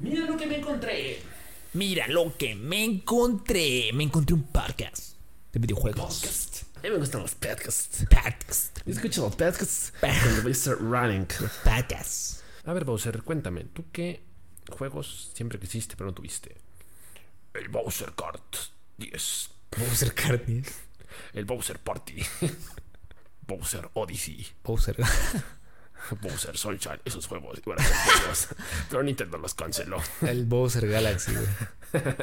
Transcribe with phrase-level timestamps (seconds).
[0.00, 1.18] Mira lo que me encontré.
[1.74, 3.90] Mira lo que me encontré.
[3.92, 5.16] Me encontré un podcast
[5.52, 6.20] de videojuegos.
[6.20, 6.62] Podcast.
[6.78, 8.06] A mí me gustan los podcasts.
[8.08, 8.78] Podcast.
[8.86, 11.26] Escucho los podcasts cuando voy a estar running.
[11.64, 12.40] Podcast.
[12.64, 14.22] A ver, Bowser, cuéntame, ¿tú qué
[14.70, 16.56] juegos siempre quisiste pero no tuviste?
[17.52, 18.56] El Bowser Kart
[18.96, 19.50] 10.
[19.76, 20.66] Bowser Cardies.
[21.34, 22.22] El Bowser Party.
[23.46, 24.46] Bowser Odyssey.
[24.64, 24.96] Bowser.
[26.20, 27.00] Bowser Sunshine.
[27.04, 28.48] Esos juegos iban a ser juegos.
[28.88, 30.02] pero Nintendo los canceló.
[30.22, 31.46] El Bowser Galaxy, güey.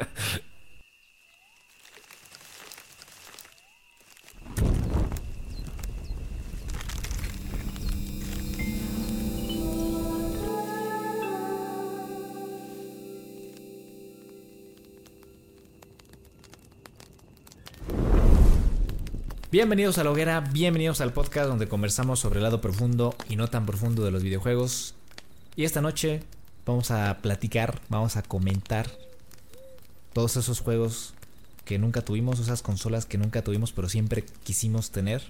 [19.50, 23.48] Bienvenidos a la hoguera, bienvenidos al podcast donde conversamos sobre el lado profundo y no
[23.48, 24.94] tan profundo de los videojuegos.
[25.56, 26.22] Y esta noche
[26.66, 28.90] vamos a platicar, vamos a comentar
[30.12, 31.14] todos esos juegos
[31.64, 35.22] que nunca tuvimos, esas consolas que nunca tuvimos pero siempre quisimos tener.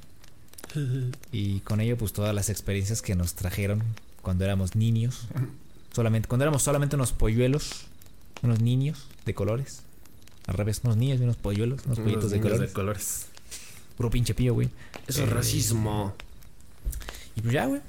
[1.33, 3.83] Y con ello pues todas las experiencias que nos trajeron
[4.23, 5.29] cuando éramos niños.
[5.95, 7.87] Solamente, cuando éramos solamente unos polluelos,
[8.43, 9.83] unos niños de colores.
[10.47, 12.69] Al revés, unos niños y unos polluelos, unos pollitos Unos de niños colores.
[12.69, 13.27] de colores.
[13.99, 14.71] Puro pinche pillo, güey.
[15.07, 16.15] Eso es Eh, racismo.
[17.37, 17.83] Y pues ya, güey.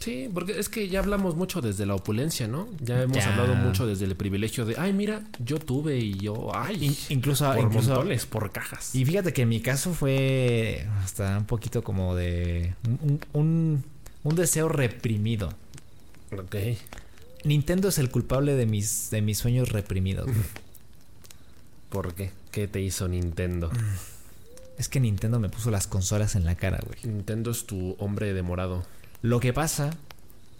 [0.00, 2.68] Sí, porque es que ya hablamos mucho desde la opulencia, ¿no?
[2.80, 3.30] Ya hemos Ya.
[3.32, 7.46] hablado mucho desde el privilegio de, ay, mira, yo tuve y yo, ay, In- incluso,
[7.46, 8.94] por incluso montones, por cajas.
[8.94, 13.84] Y fíjate que en mi caso fue hasta un poquito como de un, un-
[14.24, 15.52] un deseo reprimido.
[16.32, 16.56] Ok.
[17.44, 20.28] Nintendo es el culpable de mis, de mis sueños reprimidos.
[21.90, 22.32] ¿Por qué?
[22.50, 23.70] ¿Qué te hizo Nintendo?
[24.78, 26.98] es que Nintendo me puso las consolas en la cara, güey.
[27.04, 28.84] Nintendo es tu hombre de morado.
[29.22, 29.90] Lo que pasa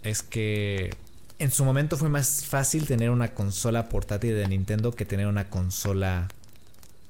[0.03, 0.95] es que
[1.39, 5.49] en su momento fue más fácil tener una consola portátil de Nintendo que tener una
[5.49, 6.27] consola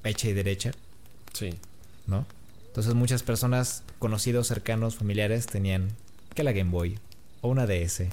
[0.03, 0.71] hecha y derecha.
[1.33, 1.57] Sí.
[2.07, 2.25] ¿no?
[2.67, 5.89] Entonces muchas personas, conocidos, cercanos, familiares, tenían
[6.33, 6.97] que la Game Boy
[7.41, 8.03] o una DS,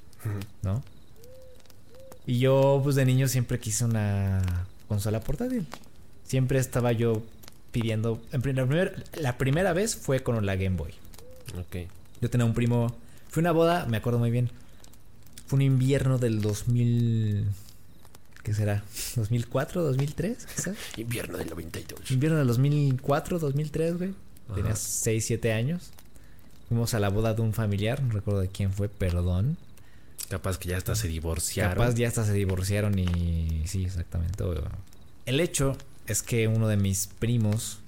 [0.62, 0.82] ¿no?
[2.26, 5.66] Y yo, pues de niño siempre quise una consola portátil.
[6.24, 7.22] Siempre estaba yo
[7.72, 8.20] pidiendo...
[8.32, 10.92] en la, primer- la primera vez fue con la Game Boy.
[11.58, 11.88] Ok.
[12.20, 12.96] Yo tenía un primo...
[13.28, 14.50] Fue una boda, me acuerdo muy bien.
[15.46, 17.46] Fue un invierno del 2000...
[18.42, 18.82] ¿Qué será?
[19.16, 19.94] ¿2004?
[19.94, 20.36] ¿2003?
[20.54, 20.72] quizá?
[20.96, 22.10] Invierno del 92.
[22.10, 24.14] Invierno del 2004, 2003, güey.
[24.54, 24.76] Tenía Ajá.
[24.76, 25.90] 6, 7 años.
[26.68, 29.58] Fuimos a la boda de un familiar, no recuerdo de quién fue, perdón.
[30.30, 31.74] Capaz que ya hasta se divorciaron.
[31.74, 33.62] Capaz ya hasta se divorciaron y...
[33.66, 34.44] Sí, exactamente.
[35.26, 35.76] El hecho
[36.08, 37.78] es que uno de mis primos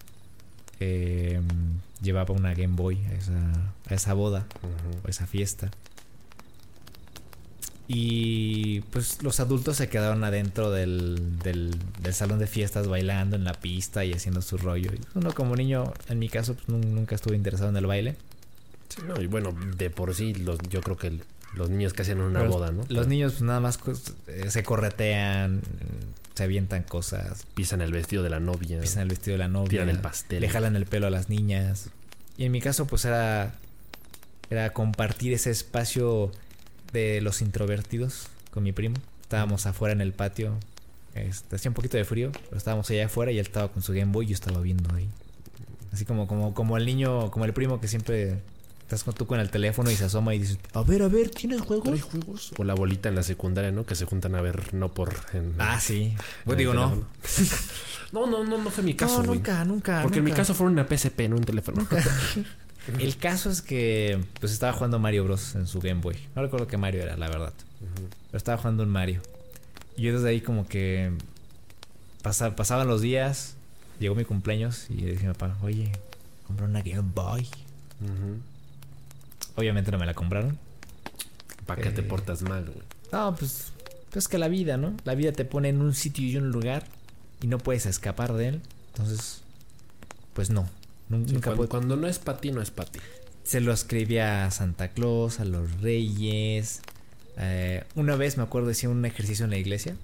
[0.78, 1.40] eh,
[2.02, 5.06] llevaba una Game Boy a esa, a esa boda, Ujú.
[5.06, 5.70] o esa fiesta.
[7.92, 13.42] Y pues los adultos se quedaron adentro del, del, del salón de fiestas bailando en
[13.42, 14.92] la pista y haciendo su rollo.
[14.94, 18.16] Y uno como niño, en mi caso, pues, nun- nunca estuve interesado en el baile.
[18.88, 21.22] Sí, no, y bueno, de por sí, los, yo creo que el-
[21.54, 22.84] los niños que hacen una Pero boda, ¿no?
[22.88, 25.60] Los niños pues, nada más cos- eh, se corretean,
[26.40, 28.80] se avientan cosas, pisan el vestido de la novia.
[28.80, 30.40] pisan el vestido de la novia, Tiran el pastel.
[30.40, 31.90] le jalan el pelo a las niñas.
[32.38, 33.52] Y en mi caso, pues era,
[34.48, 36.32] era compartir ese espacio
[36.94, 38.96] de los introvertidos con mi primo.
[39.20, 40.56] Estábamos afuera en el patio.
[41.14, 43.92] Este, hacía un poquito de frío, pero estábamos allá afuera y él estaba con su
[43.92, 45.10] Game Boy y yo estaba viendo ahí.
[45.92, 48.38] Así como, como, como el niño, como el primo que siempre
[48.90, 51.30] estás con tú con el teléfono y se asoma y dices, a ver, a ver,
[51.30, 52.52] ¿tienes juegos?
[52.58, 53.86] O la bolita en la secundaria, ¿no?
[53.86, 55.14] Que se juntan a ver, no por.
[55.32, 56.16] en- Ah, sí.
[56.44, 57.04] Pues digo, no.
[58.12, 59.38] No, no, no, no fue mi caso, no, güey.
[59.38, 60.02] nunca, nunca.
[60.02, 61.86] Porque en mi caso fue una PSP, no un teléfono.
[62.98, 65.54] El caso es que pues estaba jugando Mario Bros.
[65.54, 66.16] en su Game Boy.
[66.34, 67.52] No recuerdo qué Mario era, la verdad.
[67.78, 69.22] Pero estaba jugando un Mario.
[69.96, 71.12] Y yo desde ahí como que
[72.22, 73.54] pasa- pasaban los días,
[74.00, 75.92] llegó mi cumpleaños y le dije a mi papá, oye,
[76.48, 77.42] compré una Game Boy.
[78.00, 78.40] Ujú.
[79.60, 80.58] Obviamente no me la compraron.
[81.66, 82.04] ¿Para qué te Eh.
[82.04, 82.82] portas mal, güey?
[83.12, 83.72] No, pues,
[84.10, 84.94] pues que la vida, ¿no?
[85.04, 86.84] La vida te pone en un sitio y un lugar
[87.42, 88.60] y no puedes escapar de él.
[88.94, 89.42] Entonces,
[90.32, 90.62] pues no.
[90.64, 90.68] Sí,
[91.08, 92.98] nunca cuando, puedo- cuando no es para ti, no es para ti.
[93.44, 96.80] Se lo escribía a Santa Claus, a los reyes.
[97.36, 99.96] Eh, una vez me acuerdo decía un ejercicio en la iglesia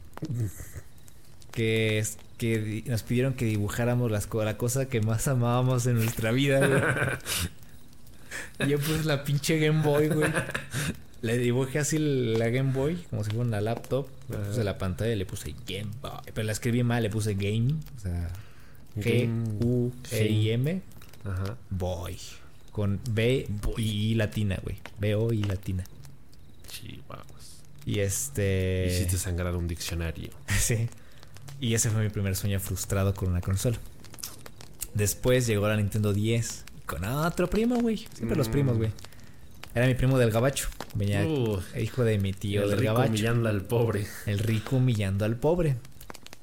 [1.53, 6.31] que es que nos pidieron que dibujáramos las, la cosa que más amábamos en nuestra
[6.33, 7.19] vida.
[8.69, 10.31] yo puse la pinche Game Boy, güey.
[11.23, 14.09] Le dibujé así la Game Boy, como si fuera una laptop.
[14.29, 16.33] Le puse la pantalla y le puse Game Boy.
[16.33, 17.75] Pero la escribí mal, le puse Game.
[17.97, 18.31] O sea,
[18.97, 20.83] G-U-E-I-M.
[21.25, 21.57] Ajá.
[21.71, 22.17] Boy.
[22.71, 23.49] Con B
[23.79, 24.79] y latina, güey.
[25.01, 25.85] B-O y latina.
[26.69, 27.63] Sí, vamos.
[27.85, 28.87] Y este.
[28.91, 30.31] Hiciste sangrar un diccionario.
[30.59, 30.89] sí.
[31.61, 33.79] Y ese fue mi primer sueño frustrado con una consola.
[34.95, 36.66] Después llegó la Nintendo 10.
[36.87, 38.07] Con otro primo, güey.
[38.15, 38.91] Siempre los primos, güey.
[39.75, 40.69] Era mi primo del gabacho.
[40.95, 43.11] Venía Uh, hijo de mi tío el del rico gabacho.
[43.11, 44.07] humillando al pobre.
[44.25, 45.77] El rico humillando al pobre.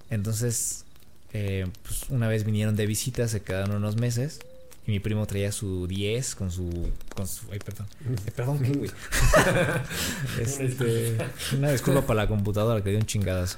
[0.09, 0.85] Entonces,
[1.31, 4.39] eh, pues una vez vinieron de visita, se quedaron unos meses.
[4.85, 6.89] Y mi primo traía su 10 con su.
[7.15, 7.87] Con su ay, perdón.
[8.05, 8.91] Ay, perdón, ¿qué, güey?
[10.39, 11.17] este,
[11.57, 13.57] una disculpa para la computadora que dio un chingadazo.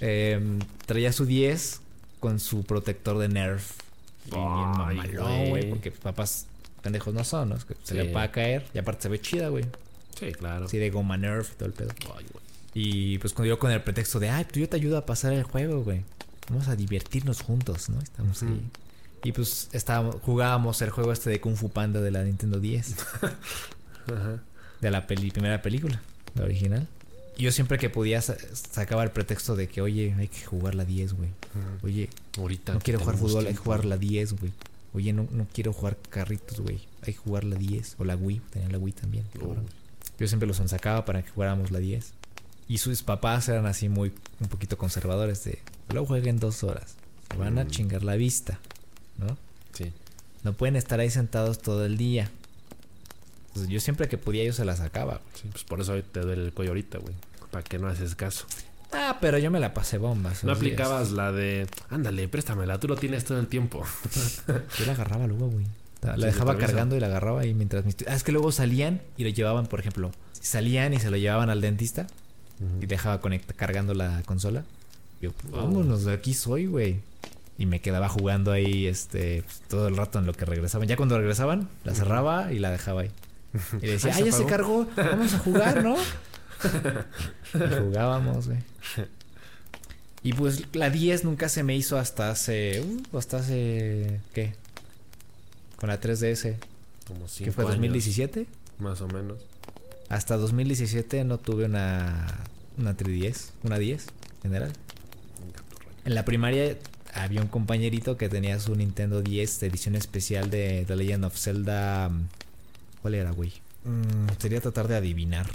[0.00, 0.38] Eh,
[0.86, 1.80] traía su 10
[2.20, 3.72] con su protector de Nerf.
[4.30, 4.44] Bien
[4.76, 5.70] Ay, mamalón, güey.
[5.70, 6.46] Porque papás
[6.82, 7.56] pendejos no son, ¿no?
[7.56, 8.12] Es que se le Sí.
[8.12, 8.66] va a caer.
[8.74, 9.64] Y aparte se ve chida, güey.
[10.18, 10.66] Sí, claro.
[10.66, 11.90] Así de goma Nerf y todo el pedo.
[12.16, 12.44] Ay, güey.
[12.72, 15.32] Y pues cuando yo con el pretexto de, ay, pues yo te ayudo a pasar
[15.32, 16.02] el juego, güey.
[16.48, 18.00] Vamos a divertirnos juntos, ¿no?
[18.00, 18.60] Estamos ahí.
[19.24, 22.96] Y pues estábamos, jugábamos el juego este de Kung Fu Panda de la Nintendo 10.
[24.80, 26.00] De la peli, primera película,
[26.34, 26.86] la original.
[27.40, 30.84] Yo siempre que podía sa- sacaba el pretexto de que, oye, hay que jugar la
[30.84, 31.30] 10, güey.
[31.82, 32.74] Oye, Ahorita.
[32.74, 34.52] no quiero jugar fútbol, hay que jugar la 10, güey.
[34.92, 36.80] Oye, no, no quiero jugar carritos, güey.
[37.06, 37.94] Hay que jugar la 10.
[37.98, 39.24] O la Wii, tenía la Wii también.
[40.18, 42.12] Yo siempre los sacaba para que jugáramos la 10.
[42.68, 45.58] Y sus papás eran así muy, un poquito conservadores de,
[45.92, 46.94] lo jueguen dos horas.
[47.30, 48.60] Se van a chingar la vista,
[49.18, 49.38] ¿no?
[49.72, 49.92] Sí.
[50.42, 52.30] No pueden estar ahí sentados todo el día.
[53.48, 55.14] Entonces, yo siempre que podía yo se la sacaba.
[55.14, 55.42] güey.
[55.42, 57.14] Sí, pues por eso te duele el cuello ahorita, güey.
[57.50, 58.46] Para que no haces caso.
[58.92, 60.42] Ah, pero yo me la pasé bombas.
[60.42, 60.58] No días.
[60.58, 63.84] aplicabas la de, ándale, préstamela, tú lo tienes todo el tiempo.
[64.78, 65.66] Yo la agarraba luego, güey.
[66.02, 67.94] La Sí, dejaba cargando y la agarraba ahí mientras mis...
[68.08, 71.50] Ah, es que luego salían y lo llevaban, por ejemplo, salían y se lo llevaban
[71.50, 72.06] al dentista
[72.80, 74.64] y dejaba conecta, cargando la consola.
[75.20, 77.00] Yo, pues, vámonos, de aquí soy, güey.
[77.58, 80.88] Y me quedaba jugando ahí este pues, todo el rato en lo que regresaban.
[80.88, 83.10] Ya cuando regresaban, la cerraba y la dejaba ahí.
[83.82, 84.86] Y le decía, ah, ya se apagó".
[84.86, 85.96] cargó, vamos a jugar, ¿no?
[87.54, 88.58] y jugábamos, güey.
[90.22, 92.82] Y pues la 10 nunca se me hizo hasta hace.
[92.82, 94.20] uh, hasta hace.
[94.34, 94.54] ¿Qué?
[95.76, 96.56] Con la 3DS.
[97.06, 97.64] Como cinco ¿Qué fue?
[97.64, 98.46] años, ¿2017?
[98.78, 99.38] Más o menos.
[100.08, 102.26] Hasta 2017 no tuve una.
[102.76, 103.50] Una 3DS.
[103.64, 104.06] Una 10
[104.42, 104.72] general.
[106.04, 106.76] En la primaria
[107.14, 111.36] había un compañerito que tenía su Nintendo 10 de edición especial de The Legend of
[111.36, 112.08] Zelda.
[112.10, 112.28] mm,
[113.02, 113.52] ¿Cuál era, güey?
[113.84, 115.46] Mm, sería tratar de adivinar.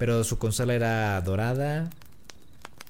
[0.00, 1.88] Pero su consola era dorada.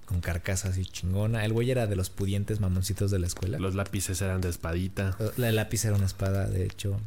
[0.07, 1.45] Con carcasa así chingona.
[1.45, 3.59] El güey era de los pudientes mamoncitos de la escuela.
[3.59, 5.17] Los lápices eran de espadita.
[5.37, 6.99] El lápiz era una espada, de hecho.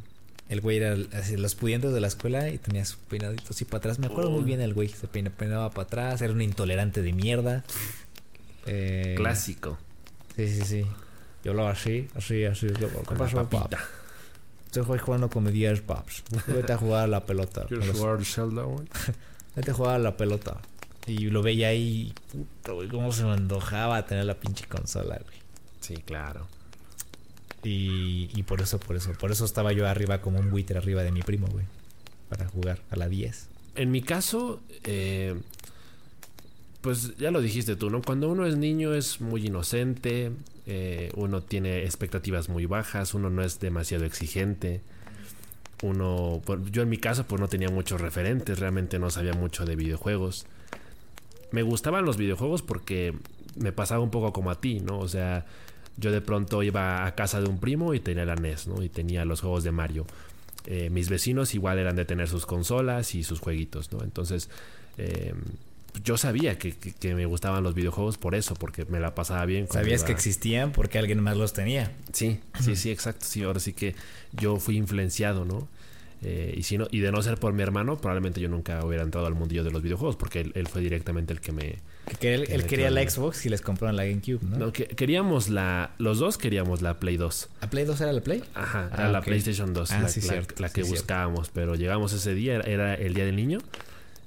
[0.48, 3.78] El güey era así, los pudientes de la escuela y tenía su peinadito así para
[3.78, 3.98] atrás.
[3.98, 4.88] Me acuerdo muy bien el güey.
[4.88, 6.22] Se peina- peinaba para atrás.
[6.22, 7.64] Era un intolerante de mierda.
[8.66, 9.78] Eh, Clásico.
[10.36, 10.86] Sí, sí, sí.
[11.44, 12.68] Yo lo así, así, así.
[12.68, 13.78] ¿Qué pasó, papita.
[14.66, 16.24] Estoy jugando con mis 10 paps.
[16.46, 17.64] Vete a jugar a la pelota.
[17.66, 18.86] ¿Quieres los- jugar Zelda, güey?
[19.56, 20.60] Vete a jugar a la pelota.
[21.06, 22.12] Y lo veía ahí.
[22.32, 25.38] Puta, güey, cómo se me antojaba tener la pinche consola, güey.
[25.80, 26.46] Sí, claro.
[27.62, 31.02] Y, y por eso, por eso, por eso estaba yo arriba como un buitre arriba
[31.02, 31.66] de mi primo, güey.
[32.28, 33.48] Para jugar a la 10.
[33.76, 35.34] En mi caso, eh,
[36.80, 38.02] pues ya lo dijiste tú, ¿no?
[38.02, 40.32] Cuando uno es niño es muy inocente,
[40.66, 44.80] eh, uno tiene expectativas muy bajas, uno no es demasiado exigente.
[45.82, 49.64] Uno, por- yo en mi caso pues no tenía muchos referentes, realmente no sabía mucho
[49.64, 50.46] de videojuegos.
[51.50, 53.14] Me gustaban los videojuegos porque
[53.56, 54.98] me pasaba un poco como a ti, ¿no?
[54.98, 55.46] O sea,
[55.96, 58.82] yo de pronto iba a casa de un primo y tenía la NES, ¿no?
[58.82, 60.06] Y tenía los juegos de Mario.
[60.66, 64.02] Eh, mis vecinos igual eran de tener sus consolas y sus jueguitos, ¿no?
[64.02, 64.48] Entonces,
[64.98, 65.34] eh,
[66.02, 69.44] yo sabía que, que- que me gustaban los videojuegos por eso, porque me la pasaba
[69.46, 69.68] bien.
[69.70, 71.92] Sabías iba- que existían porque alguien más los tenía.
[72.12, 73.24] Sí, sí, sí, exacto.
[73.26, 73.94] Sí, ahora sí que
[74.32, 75.68] yo fui influenciado, ¿no?
[76.26, 79.02] Eh, y, si no, y de no ser por mi hermano, probablemente yo nunca hubiera
[79.04, 81.76] entrado al mundillo de los videojuegos, porque él, él fue directamente el que me...
[82.18, 83.06] Que, él, Que él me quería la.
[83.08, 84.56] Xbox y les compraron la GameCube, ¿no?
[84.56, 85.90] No, que- queríamos la...
[85.98, 87.48] Los dos queríamos la Play 2.
[87.60, 88.42] ¿A Play 2 era la Play?
[88.54, 89.20] Ajá, Ah, era la.
[89.20, 91.00] PlayStation 2, Ah, la, sí, la- cierto, la sí, que cierto.
[91.02, 93.58] buscábamos, pero llegamos ese día, era, era el Día del Niño.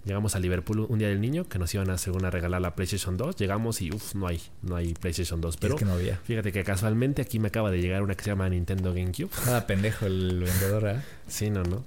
[0.07, 2.75] Llegamos a Liverpool un Día del Niño, que nos iban a según a regalar la
[2.75, 3.35] PlayStation 2.
[3.35, 5.57] Llegamos y uff, no hay, no hay PlayStation 2.
[5.57, 6.15] Pero es que no había.
[6.15, 9.29] fíjate que casualmente aquí me acaba de llegar una que se llama Nintendo GameCube.
[9.45, 11.01] Nada pendejo el vendedor, ¿eh?
[11.27, 11.83] Sí, no, no.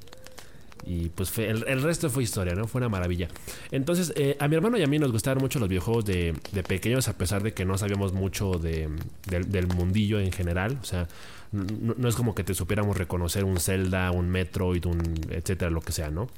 [0.85, 2.67] Y pues fue, el, el resto fue historia, ¿no?
[2.67, 3.29] Fue una maravilla.
[3.71, 6.63] Entonces, eh, a mi hermano y a mí nos gustaban mucho los videojuegos de, de
[6.63, 8.91] pequeños, a pesar de que no sabíamos mucho de,
[9.29, 10.79] del, del mundillo en general.
[10.83, 11.09] O sea,
[11.53, 15.01] no, no es como que te supiéramos reconocer un Zelda, un Metroid, un
[15.31, 16.29] etcétera, lo que sea, ¿no?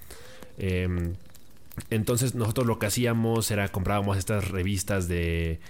[0.59, 1.15] Em,
[1.91, 5.61] entonces, nosotros lo que hacíamos era comprábamos estas revistas de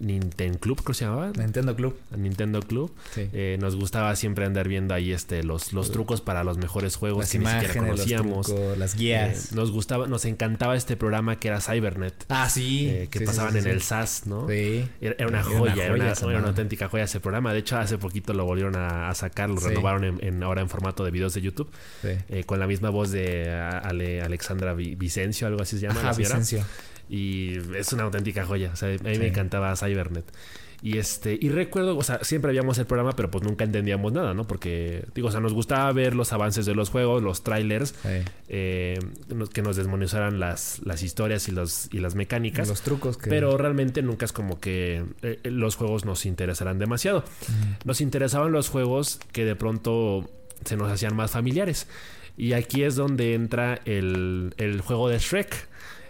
[0.00, 1.32] Nintendo Club, creo que se llamaba.
[1.36, 1.96] Nintendo Club.
[2.16, 2.94] Nintendo Club.
[3.14, 3.28] Sí.
[3.32, 7.20] Eh, nos gustaba siempre andar viendo ahí este los, los trucos para los mejores juegos
[7.20, 8.46] Las que ni siquiera imágenes, los conocíamos.
[8.46, 9.52] trucos, las guías.
[9.52, 12.26] Eh, nos gustaba, nos encantaba este programa que era Cybernet.
[12.28, 12.88] ah, sí.
[12.88, 14.46] eh, que Sí, pasaban sí, en el SAS, ¿no?
[14.48, 14.88] Sí.
[15.00, 16.48] Era, era una joya, era una, esa era una madre.
[16.50, 17.52] auténtica joya ese programa.
[17.52, 20.68] De hecho, hace poquito lo volvieron a, a sacar, lo renovaron en, en- ahora en
[20.68, 21.68] formato de videos de YouTube,
[22.02, 22.10] Sí.
[22.28, 26.00] eh, con la misma voz de Ale- Alexandra Vi- Vicencio, algo así se llama.
[26.00, 26.12] Ajá.
[26.12, 26.64] Vicencio.
[27.08, 28.70] Y es una auténtica joya.
[28.72, 29.18] O sea, a mí Sí.
[29.20, 30.24] me encantaba Cybernet.
[30.80, 34.32] Y este, y recuerdo, o sea, siempre habíamos el programa, pero pues nunca entendíamos nada,
[34.32, 34.46] ¿no?
[34.46, 38.08] Porque, digo, o sea, nos gustaba ver los avances de los juegos, los trailers, Sí.
[38.48, 39.00] eh,
[39.52, 42.68] que nos desmonizaran las, las historias y, los, y las mecánicas.
[42.68, 43.28] Los trucos que.
[43.28, 47.24] Pero realmente nunca es como que eh, los juegos nos interesaran demasiado.
[47.84, 50.30] Nos interesaban los juegos que de pronto
[50.64, 51.88] se nos hacían más familiares.
[52.36, 55.66] Y aquí es donde entra el, el juego de Shrek.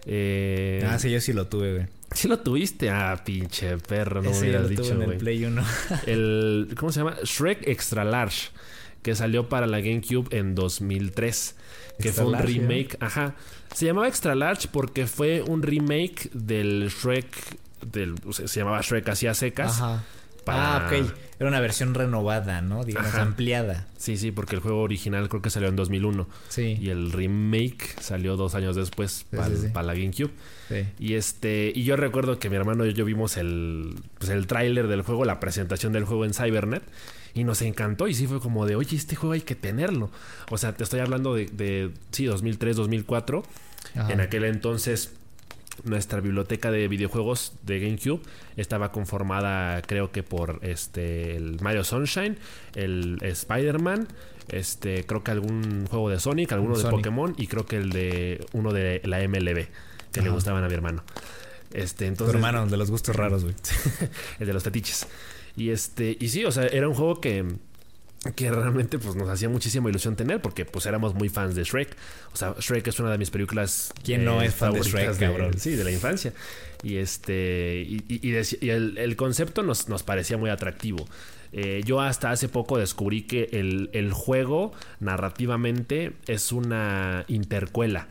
[0.07, 1.87] Eh, Ah, sí, yo sí lo tuve, güey.
[2.13, 2.89] ¿Sí lo tuviste?
[2.91, 5.19] Ah, pinche perro, no me Ese hubieras lo tuve dicho, en el güey.
[5.19, 5.63] Play 1.
[6.07, 7.17] El, ¿Cómo se llama?
[7.23, 8.49] Shrek Extra Large,
[9.03, 11.57] que salió para la GameCube en 2003.
[12.01, 12.59] Que Extra fue un Large, ¿eh?
[12.61, 12.97] remake.
[13.01, 13.35] Ajá.
[13.75, 17.27] Se llamaba Extra Large porque fue un remake del Shrek.
[17.93, 19.81] Del, se llamaba Shrek así a secas.
[19.81, 20.05] Ajá.
[20.53, 21.13] Para- Ah, ok.
[21.41, 22.83] Era una versión renovada, ¿no?
[22.85, 23.23] Digamos, Ajá.
[23.23, 23.87] ampliada.
[23.97, 26.27] Sí, sí, porque el juego original creo que salió en 2001.
[26.49, 26.77] Sí.
[26.81, 30.33] Y el remake salió dos años después para sí, la GameCube.
[30.69, 30.85] Sí.
[30.99, 34.89] Y este, y yo recuerdo que mi hermano y yo vimos el, pues el tráiler
[34.89, 36.83] del juego, la presentación del juego en Cybernet.
[37.35, 38.09] Y nos encantó.
[38.09, 40.11] Y sí fue como de, oye, este juego hay que tenerlo.
[40.51, 43.45] O sea, te estoy hablando de, de sí, 2003, 2004.
[43.95, 44.13] Ajá.
[44.13, 45.13] En aquel entonces,
[45.85, 48.21] nuestra biblioteca de videojuegos de GameCube
[48.57, 52.39] estaba conformada, creo que por este el Mario Sunshine,
[52.75, 54.09] el Spider-Man,
[54.49, 56.91] este, creo que algún juego de Sonic, alguno de.
[56.91, 59.67] Pokémon y creo que el de uno de la MLB
[60.13, 61.03] que le gustaban a mi hermano.
[61.73, 63.55] Este, Tu entonces, hermano, de los gustos raros, güey.
[64.39, 65.07] el de los fetiches.
[65.57, 67.45] Y este, y sí, o sea, era un juego que
[68.35, 71.97] que realmente pues nos hacía muchísima ilusión tener porque pues éramos muy fans de Shrek.
[72.33, 75.19] O sea, Shrek es una de mis películas eh, ¿Quién no es fan de Shrek,
[75.19, 75.55] cabrón?
[75.59, 76.33] sí, de la infancia.
[76.83, 81.07] Y este y, y- y deci- y el, el concepto nos, nos parecía muy atractivo.
[81.53, 88.09] Eh, yo hasta hace poco descubrí que el, el juego narrativamente es una intercuela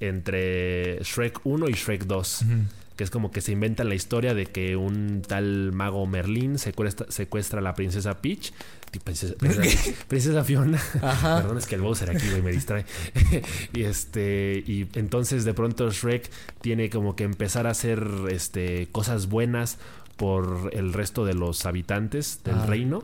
[0.00, 2.44] entre Shrek 1 y Shrek 2
[2.96, 7.04] que es como que se inventa la historia de que un tal mago Merlín secuestra,
[7.10, 8.52] secuestra a la princesa Peach.
[9.04, 10.80] Princesa, princesa- princesa Fiona.
[11.02, 11.36] Ajá.
[11.42, 12.84] Perdón, es que el Bowser aquí, güey, me distrae.
[13.74, 14.62] y este.
[14.66, 19.78] Y entonces de pronto Shrek tiene como que empezar a hacer este, cosas buenas
[20.16, 22.66] por el resto de los habitantes del Ah.
[22.66, 23.02] reino.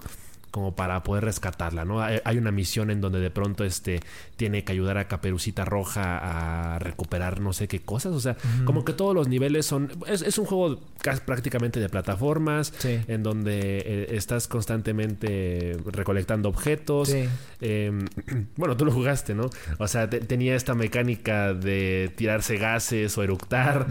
[0.53, 2.01] Como para poder rescatarla, ¿no?
[2.03, 3.99] Hay una misión en donde de pronto este
[4.37, 8.13] tiene que ayudar a Caperucita Roja a recuperar no sé qué cosas.
[8.13, 9.91] O sea, como que todos los niveles son.
[10.07, 12.73] Es, es un juego casi prácticamente de plataformas.
[12.79, 13.01] Sí.
[13.09, 17.09] En donde eh, estás constantemente recolectando objetos.
[17.09, 17.25] Sí.
[17.61, 17.91] Eh,
[18.57, 19.49] bueno, tú lo jugaste, ¿no?
[19.79, 23.87] O sea, te- tenía esta mecánica de tirarse gases o eructar.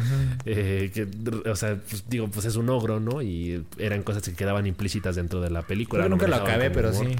[0.45, 1.07] eh, que,
[1.49, 3.21] o sea, pues, digo, pues es un ogro, ¿no?
[3.21, 6.03] Y eran cosas que quedaban implícitas dentro de la película.
[6.03, 7.15] No nunca lo manejaban acabé, pero sí.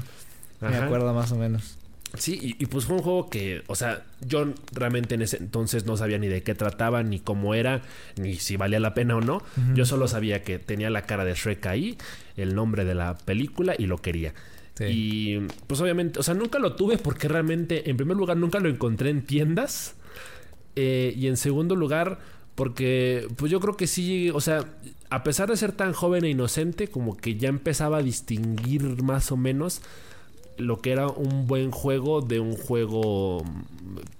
[0.60, 1.78] Me acuerdo más o menos.
[2.18, 5.86] Sí, y, y pues fue un juego que, o sea, yo realmente en ese entonces
[5.86, 7.80] no sabía ni de qué trataba, ni cómo era,
[8.16, 9.42] ni si valía la pena o no.
[9.74, 11.96] Yo solo sabía que tenía la cara de Shrek ahí,
[12.36, 14.34] el nombre de la película y lo quería.
[14.74, 14.84] Sí.
[14.88, 18.68] Y pues obviamente, o sea, nunca lo tuve porque realmente, en primer lugar, nunca lo
[18.68, 19.94] encontré en tiendas.
[20.76, 22.18] Eh, y en segundo lugar,
[22.54, 24.64] porque pues yo creo que sí, o sea,
[25.10, 29.32] a pesar de ser tan joven e inocente, como que ya empezaba a distinguir más
[29.32, 29.82] o menos
[30.58, 33.42] lo que era un buen juego de un juego,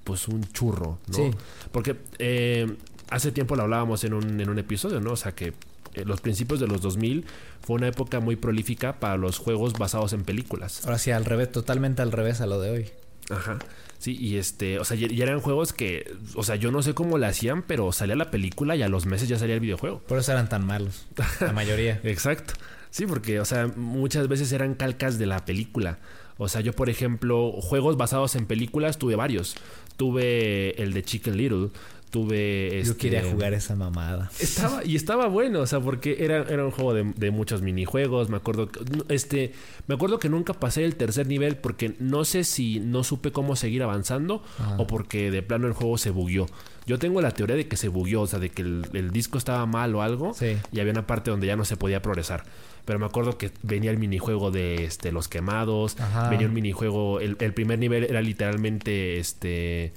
[0.05, 1.15] pues un churro, ¿no?
[1.15, 1.31] Sí.
[1.71, 2.75] Porque eh,
[3.11, 5.13] hace tiempo lo hablábamos en un, en un episodio, ¿no?
[5.13, 5.53] O sea que
[5.95, 7.27] eh, los principios de los 2000
[7.61, 10.85] fue una época muy prolífica para los juegos basados en películas.
[10.85, 12.91] Ahora sí, al revés, totalmente al revés a lo de hoy.
[13.33, 13.59] Ajá.
[13.99, 16.93] Sí, y este, o sea, y, y eran juegos que, o sea, yo no sé
[16.93, 20.01] cómo le hacían, pero salía la película y a los meses ya salía el videojuego.
[20.01, 21.07] Por eso eran tan malos.
[21.41, 22.01] La mayoría.
[22.03, 22.55] Exacto.
[22.91, 25.99] Sí, porque, o sea, muchas veces eran calcas de la película.
[26.37, 29.55] O sea, yo, por ejemplo, juegos basados en películas tuve varios.
[29.97, 31.71] Tuve el de Chicken Little.
[32.13, 32.69] Tuve.
[32.85, 34.31] Yo este- quería jugar esa mamada.
[34.39, 38.29] Estaba, y estaba bueno, o sea, porque era, era un juego de, de muchos minijuegos.
[38.29, 39.53] Me acuerdo que, este,
[39.87, 43.57] me acuerdo que nunca pasé el tercer nivel porque no sé si no supe cómo
[43.57, 44.45] seguir avanzando
[44.77, 46.47] o porque de plano el juego se bugueó.
[46.85, 49.39] Yo tengo la teoría de que se bugueó, o sea, de que el, el disco
[49.39, 50.59] estaba mal o algo Sí.
[50.71, 52.45] y había una parte donde ya no se podía progresar.
[52.85, 56.29] Pero me acuerdo que venía el minijuego de este, los quemados, Ajá.
[56.29, 59.95] venía un minijuego, el, el primer nivel era literalmente este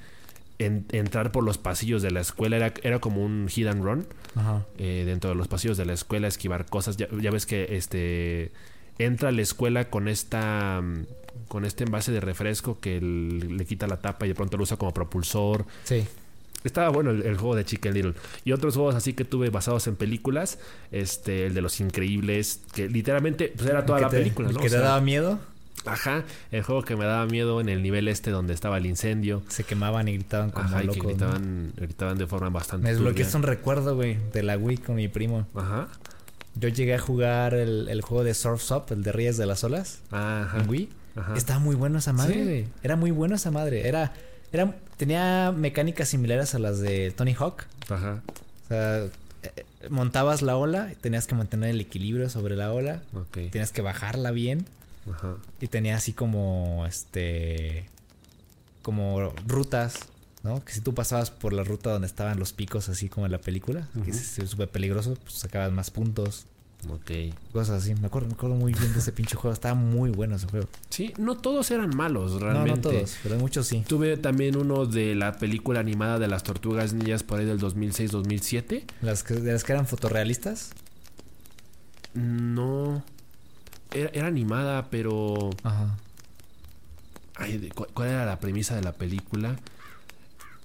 [0.59, 4.07] en- entrar por los pasillos de la escuela, era, era como un hit and run
[4.35, 4.65] Ajá.
[4.77, 6.97] eh, dentro de los pasillos de la escuela, esquivar cosas.
[6.97, 8.51] Ya, ya ves que este
[8.97, 11.05] entra a la escuela con esta mm,
[11.49, 14.63] con este envase de refresco que el- le quita la tapa y de pronto lo
[14.63, 15.65] usa como propulsor.
[15.83, 16.05] Sí.
[16.63, 18.13] Estaba bueno el, el juego de Chicken Little.
[18.43, 20.57] Y otros juegos así que tuve basados en películas.
[20.91, 22.61] Este, el de los increíbles.
[22.73, 24.59] Que literalmente pues, era toda ¿El la te- película, el ¿no?
[24.61, 25.39] que O te sea, daba miedo,
[25.85, 26.23] Ajá.
[26.51, 29.43] El juego que me daba miedo en el nivel este donde estaba el incendio.
[29.49, 31.17] se quemaban y gritaban como Ajá, y que locos.
[31.19, 31.71] ¿no?
[31.77, 32.83] gritaban, de forma bastante.
[32.85, 35.47] Me desbloqueaste un recuerdo, güey, de la Wii con mi primo.
[35.55, 35.87] Ajá.
[36.55, 39.63] Yo llegué a jugar el, el juego de Surf's Up, el de Rías de las
[39.63, 40.57] Olas, Ajá.
[40.59, 40.89] en Wii.
[41.17, 41.33] Ajá.
[41.35, 42.43] Estaba muy bueno esa madre, ¿Sí?
[42.43, 42.67] güey.
[42.81, 43.87] Era muy bueno esa madre.
[43.87, 44.13] Era,
[44.51, 47.63] era, tenía mecánicas similares a las de Tony Hawk.
[47.89, 48.21] Ajá.
[48.65, 49.09] O sea, eh,
[49.43, 53.01] eh, montabas la ola tenías que mantener el equilibrio sobre la ola.
[53.13, 53.51] Ok.
[53.51, 54.65] Tenías que bajarla bien.
[55.11, 55.35] Ajá.
[55.61, 57.89] Y tenía así como, este,
[58.81, 59.99] como rutas,
[60.43, 60.63] ¿no?
[60.63, 63.39] Que si tú pasabas por la ruta donde estaban los picos, así como en la
[63.39, 66.45] película, que es súper peligroso, pues sacabas más puntos,
[66.87, 67.11] Ok.
[67.51, 67.95] cosas así.
[67.95, 69.53] Me acuerdo, me acuerdo muy bien de ese pinche juego.
[69.53, 70.67] Estaba muy bueno ese juego.
[70.89, 72.89] Sí, no todos eran malos, No, realmente.
[72.89, 73.83] no todos, pero muchos sí.
[73.87, 78.83] Tuve también uno de la película animada de las tortugas ninjas por ahí del 2006-2007.
[79.01, 80.71] Las que, de las que eran fotorrealistas.
[82.13, 83.03] No.
[83.93, 85.49] Era, era animada, pero.
[85.63, 85.95] Ajá.
[87.35, 89.55] Ay, de- ¿cu- ¿cuál era la premisa de la película?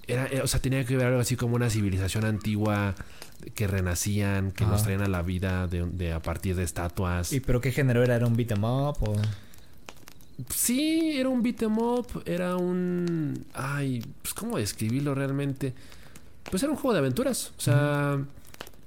[0.07, 2.95] Era, era- o sea, tenía que ver algo así como una civilización antigua
[3.55, 4.73] que renacían, que Ajá.
[4.73, 7.33] nos traían a la vida de, de- a partir de estatuas.
[7.33, 8.15] ¿Y pero qué género era?
[8.15, 9.15] ¿Era un beat 'em up o...?
[10.55, 13.45] Sí, era un beat 'em up, era un...
[13.53, 15.73] Ay, pues cómo describirlo realmente.
[16.49, 18.17] Pues era un juego de aventuras, o sea,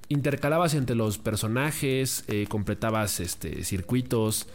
[0.09, 4.47] intercalabas entre los personajes, eh, completabas este, circuitos,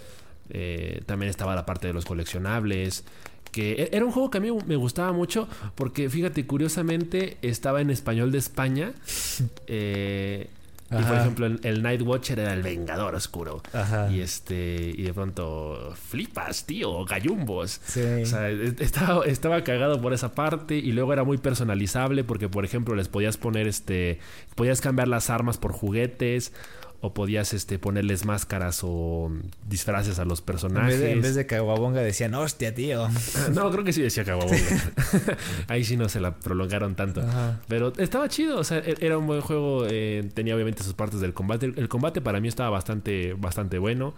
[0.50, 3.04] eh, también estaba la parte de los coleccionables,
[3.52, 7.82] que e- era un juego que a mí me gustaba mucho porque, fíjate, curiosamente estaba
[7.82, 8.94] en español de España.
[9.68, 10.50] eh,
[10.91, 13.62] y por ejemplo, el, el Night Watcher era el Vengador Oscuro.
[13.73, 14.10] Ajá.
[14.12, 17.80] Y este, y de pronto, flipas, tío, gallumbos.
[17.86, 18.02] Sí.
[18.23, 22.49] O sea, e- estaba, estaba cagado por esa parte y luego era muy personalizable porque,
[22.49, 24.19] por ejemplo, les podías poner este,
[24.56, 26.54] podías cambiar las armas por juguetes
[27.02, 29.32] o podías este, ponerles máscaras o
[29.70, 30.96] disfraces a los En personajes.
[30.96, 33.08] vez, de, en vez de caguabonga decían, hostia, tío.
[33.54, 34.58] No, creo que sí decía Caguabonga.
[35.68, 37.22] Ahí sí no se la prolongaron tanto.
[37.22, 37.62] Ajá.
[37.68, 39.86] Pero estaba chido, o sea, e- era un buen juego.
[39.90, 41.68] eh, tenía obviamente sus partes del combate.
[41.68, 44.14] El, combate para mí estaba bastante, bastante bueno.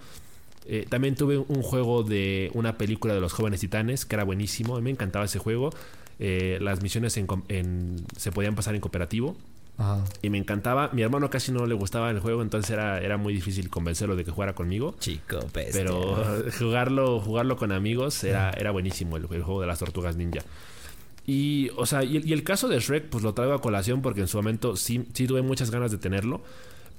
[0.66, 4.76] Eh, también tuve un juego de una película de los jóvenes titanes que era buenísimo.
[4.76, 5.70] A mí me encantaba ese juego.
[6.20, 9.36] Eh, las misiones en en- se podían pasar en cooperativo
[9.78, 10.04] Ajá.
[10.22, 10.90] y me encantaba.
[10.94, 14.24] Mi hermano casi no le gustaba el juego, entonces era, era muy difícil convencerlo de
[14.26, 14.96] que jugara conmigo.
[15.00, 15.72] Chico, bestia.
[15.74, 16.24] Pero
[16.60, 20.42] jugarlo, jugarlo con amigos era, era buenísimo el, el juego de las tortugas ninja.
[21.26, 24.02] Y, o sea, y, el- y el caso de Shrek, pues lo traigo a colación
[24.02, 26.42] porque en su momento sí, sí tuve muchas ganas de tenerlo.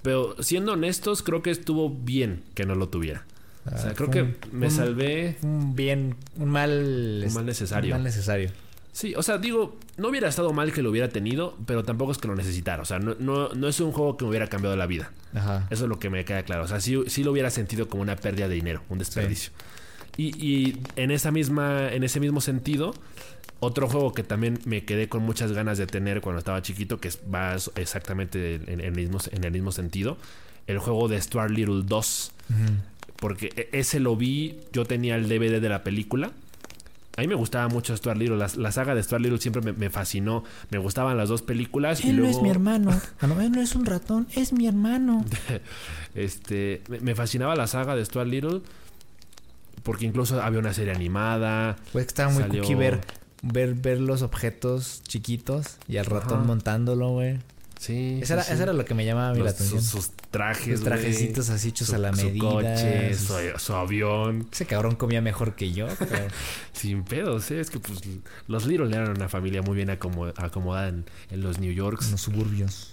[0.03, 3.25] Pero siendo honestos, creo que estuvo bien que no lo tuviera.
[3.67, 5.37] O sea, Ah, creo que me un- salvé.
[5.43, 7.23] Un bien, un mal...
[7.27, 7.95] Un mal necesario.
[7.95, 8.51] Un mal necesario.
[8.93, 12.19] Sí, o sea, digo, no hubiera estado mal que lo hubiera tenido, pero tampoco es
[12.19, 12.83] que lo necesitara.
[12.83, 15.11] O sea, no, no, no es un juego que me hubiera cambiado la vida.
[15.35, 15.67] Ajá.
[15.71, 16.65] Eso es lo que me queda claro.
[16.65, 19.51] O sea, sí, sí lo hubiera sentido como una pérdida de dinero, un desperdicio.
[20.19, 22.93] Y, y en esa misma, en ese mismo sentido,
[23.61, 27.09] otro juego que también me quedé con muchas ganas de tener cuando estaba chiquito, que
[27.35, 30.19] va exactamente en, en el mismo, en el mismo sentido,
[30.67, 32.33] el juego de Stuart Little 2.
[33.17, 36.31] porque e- ese lo vi, yo tenía el DVD de la película.
[37.17, 39.73] A mí me gustaba mucho Stuart Little, la, la saga de Stuart Little siempre me,
[39.75, 42.03] me fascinó, me gustaban las dos películas.
[42.05, 42.91] y Él no luego, es mi hermano.
[43.21, 45.25] Ah, no, él no es un ratón, es mi hermano.
[46.15, 48.61] Este, me, me fascinaba la saga de Stuart Little,
[49.83, 51.77] porque incluso había una serie animada.
[51.93, 53.01] Pues estaba muy Salió- cookie ver,
[53.43, 56.47] ver, ver los objetos chiquitos y al ratón Ajá.
[56.47, 57.39] montándolo, güey.
[57.83, 58.53] Sí, sí, era, sí.
[58.53, 59.83] eso era lo que me llamaba a mí la Los- atención.
[59.83, 62.39] sus, sus trajes, Sus trajecitos así hechos Su- a la su medida.
[62.49, 64.47] coche, sus- su, su avión.
[64.53, 65.89] Ese cabrón comía mejor que yo.
[65.99, 66.29] pero-
[66.73, 67.59] Sin pedos, ¿eh?
[67.59, 68.01] es que pues
[68.47, 72.05] los Little eran una familia muy bien acomo- acomodada en, en los New Yorks.
[72.07, 72.93] en los suburbios.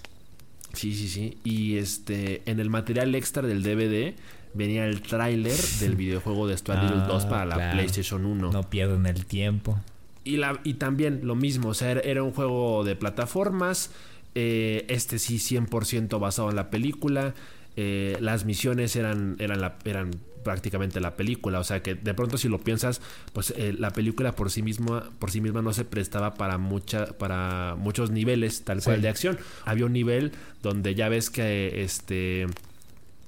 [0.72, 1.38] Sí, sí, sí.
[1.44, 4.14] Y este, en el material extra del DVD
[4.54, 7.70] venía el tráiler del videojuego de Stuart Little Ah, 2 para la.
[7.72, 8.50] PlayStation 1.
[8.50, 9.78] No pierden el tiempo.
[10.24, 13.90] Y, la, y también lo mismo, o sea, era, era un juego de plataformas.
[14.34, 17.34] Eh, este sí, 100% basado en la película.
[17.76, 20.10] eh, las misiones eran, eran, la, eran
[20.44, 21.60] prácticamente la película.
[21.60, 23.00] O sea que de pronto si lo piensas,
[23.32, 27.06] pues eh, la película por sí misma, por sí misma no se prestaba para mucha,
[27.18, 29.02] para muchos niveles tal cual Sí.
[29.02, 29.38] de acción.
[29.64, 32.46] Había un nivel donde ya ves que este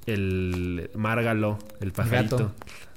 [0.06, 2.36] el Márgalo, el pajarito.
[2.38, 2.54] gato.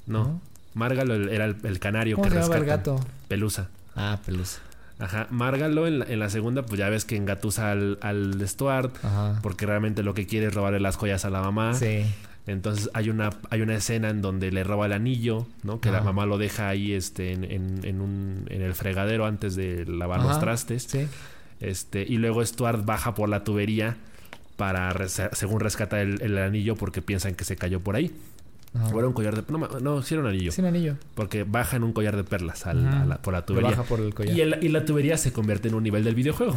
[0.07, 0.41] No, ¿No?
[0.73, 2.99] Márgalo el- era el, el canario ¿Cómo que se el gato?
[3.27, 3.69] Pelusa.
[3.95, 4.59] Ah, pelusa.
[4.99, 8.95] Ajá, Márgalo en la, en la segunda, pues ya ves que engatusa al, al Stuart,
[9.03, 9.39] Ajá.
[9.43, 11.73] porque realmente lo que quiere es robarle las joyas a la mamá.
[11.73, 12.05] Sí.
[12.47, 15.81] Entonces hay una, hay una escena en donde le roba el anillo, ¿no?
[15.81, 19.55] Que la mamá lo deja ahí este, en, en- en un, en el fregadero antes
[19.55, 20.83] de lavar los trastes.
[20.83, 21.07] Sí.
[21.59, 23.97] Este, y luego Stuart baja por la tubería
[24.57, 28.11] para, según rescatar el, el anillo, porque piensan que se cayó por ahí.
[28.75, 28.87] Ajá.
[28.93, 29.43] O era un collar de...
[29.51, 30.51] No, no, sí era un anillo.
[30.51, 30.95] Sí, un anillo.
[31.15, 33.01] Porque baja en un collar de perlas al- Ajá.
[33.01, 33.69] a la- por la Lo tubería.
[33.71, 34.35] baja por el collar.
[34.35, 36.55] Y, el- y la tubería se convierte en un nivel del videojuego.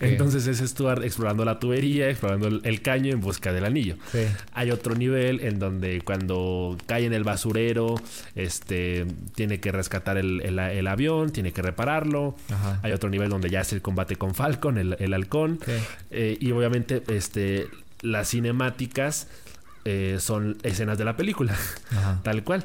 [0.00, 3.96] Entonces es Stuart explorando la tubería, explorando el, el caño en busca del anillo.
[4.12, 4.20] Sí.
[4.52, 7.94] Hay otro nivel en donde cuando cae en el basurero,
[8.34, 12.34] este tiene que rescatar el, el- avión, tiene que repararlo.
[12.50, 12.80] Ajá.
[12.82, 15.60] Hay otro nivel donde ya es el combate con Falcon, el, el halcón.
[15.64, 15.72] Sí.
[16.10, 17.68] Eh, y obviamente este,
[18.02, 19.28] las cinemáticas
[19.84, 21.56] eh, son escenas de la película,
[21.90, 22.20] Ajá.
[22.22, 22.64] tal cual.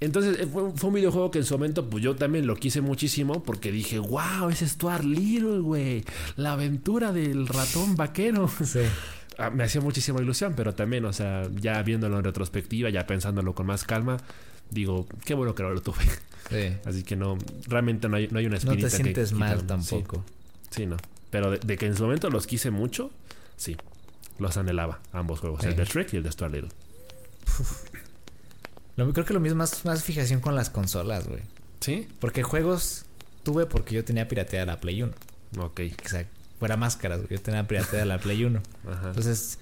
[0.00, 2.80] Entonces eh, fue, fue un videojuego que en su momento pues yo también lo quise
[2.80, 6.04] muchísimo porque dije, wow, es Stuart Little, güey,
[6.36, 8.48] la aventura del ratón vaquero.
[8.64, 8.80] Sí.
[9.36, 13.52] Ah, me hacía muchísima ilusión, pero también, o sea, ya viéndolo en retrospectiva, ya pensándolo
[13.52, 14.18] con más calma,
[14.70, 16.04] digo, qué bueno que no lo tuve.
[16.50, 16.76] Sí.
[16.84, 17.36] Así que no,
[17.66, 19.58] realmente no hay, no hay una No espinita te que sientes mal.
[19.60, 19.66] Sí.
[19.66, 20.24] tampoco.
[20.70, 20.96] Sí, no.
[21.30, 23.10] Pero de, de que en su momento los quise mucho,
[23.56, 23.76] sí.
[24.38, 25.64] Los anhelaba, ambos juegos.
[25.64, 26.70] El de Shrek y el de Stuart Little.
[28.96, 31.40] Lo- creo que lo mismo más, más fijación con las consolas, güey.
[31.80, 32.08] ¿Sí?
[32.20, 33.04] Porque juegos
[33.42, 35.12] tuve porque yo tenía pirateada la Play 1.
[35.58, 35.80] Ok.
[36.04, 36.26] O sea,
[36.58, 37.30] fuera máscaras, güey.
[37.30, 38.60] Yo tenía pirateada la Play 1.
[38.90, 39.08] Ajá.
[39.08, 39.58] Entonces,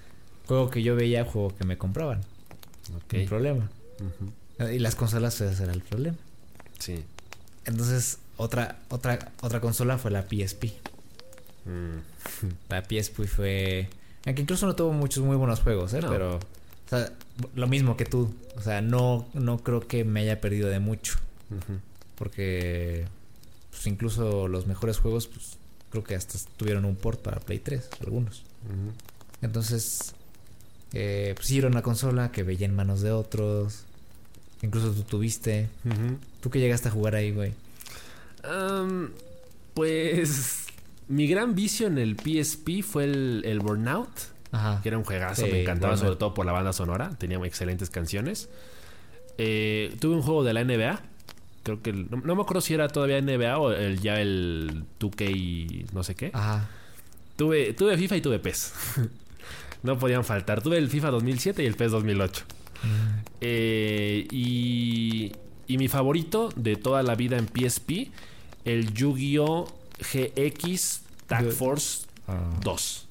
[0.47, 2.21] juego que yo veía, juego que me compraban.
[2.95, 3.13] ok.
[3.13, 3.69] Un problema.
[3.99, 4.69] Ujú.
[4.71, 6.17] Y las consolas, ese era el problema.
[6.79, 7.03] Sí.
[7.65, 10.65] Entonces, otra, otra, otra consola fue la PSP.
[11.65, 11.99] Mm.
[12.69, 13.89] La PSP fue.
[14.25, 16.01] Aunque incluso no tuvo muchos muy buenos juegos, ¿eh?
[16.01, 16.09] No.
[16.09, 16.35] Pero.
[16.37, 17.11] O sea,
[17.55, 18.33] lo mismo que tú.
[18.55, 21.17] O sea, no, no creo que me haya perdido de mucho.
[22.15, 23.05] Porque.
[23.71, 25.57] Pues incluso los mejores juegos, pues.
[25.89, 28.43] Creo que hasta tuvieron un port para Play 3, algunos.
[29.41, 30.15] Entonces.
[30.93, 33.83] Eh, pues sí, era una consola que veía en manos de otros.
[34.61, 35.69] Incluso tú tuviste.
[36.39, 37.53] ¿Tú que llegaste a jugar ahí, güey?
[39.73, 40.62] Pues.
[41.07, 44.09] Mi gran vicio en el PSP fue el, el Burnout.
[44.51, 44.81] Ajá.
[44.83, 47.89] que era un juegazo, Sí, me encantaba sobre todo por la banda sonora, tenía excelentes
[47.89, 48.49] canciones.
[49.39, 51.01] Eh, tuve un juego de la NBA,
[51.63, 54.83] creo que el- no, no me acuerdo si era todavía NBA o el, ya el
[54.99, 56.29] 2K y no sé qué.
[56.33, 56.69] Ajá.
[57.35, 58.73] Tuve, tuve FIFA y tuve PES.
[59.81, 60.61] no podían faltar.
[60.61, 62.43] Tuve el FIFA 2007 y el PES 2008.
[63.41, 65.31] Eh, y,
[65.67, 68.11] y mi favorito de toda la vida en PSP,
[68.65, 69.67] el Yu-Gi-Oh!
[69.99, 72.39] GX Tag Force Ah.
[72.61, 73.07] 2.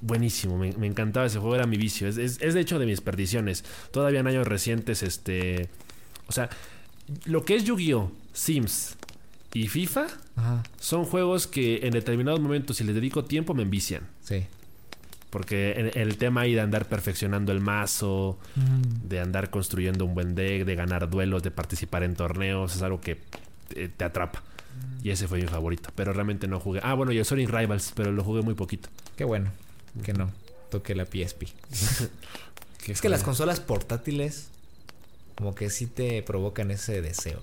[0.00, 2.06] Buenísimo, me, me encantaba ese juego, era mi vicio.
[2.06, 3.64] Es, es- es de hecho de mis perdiciones.
[3.90, 5.68] Todavía en años recientes, este.
[6.28, 6.48] O sea,
[7.24, 8.96] lo que es Yu-Gi-Oh!, Sims
[9.54, 10.62] y FIFA Ajá.
[10.78, 14.02] son juegos que en determinados momentos, si les dedico tiempo, me envician.
[14.22, 14.46] Sí.
[15.30, 18.38] Porque el tema ahí de andar perfeccionando el mazo,
[19.04, 23.00] de andar construyendo un buen deck, de ganar duelos, de participar en torneos, es algo
[23.00, 23.18] que
[23.68, 24.42] te, te atrapa.
[25.02, 25.90] Y ese fue mi favorito.
[25.94, 26.80] Pero realmente no jugué.
[26.82, 28.88] Ah, bueno, y el Sonic Rivals, pero lo jugué muy poquito.
[29.16, 29.50] Qué bueno
[30.02, 30.30] que no
[30.70, 31.44] toque la PSP.
[32.84, 34.48] ¿Qué Es que las consolas portátiles
[35.36, 37.40] como que sí te provocan ese deseo.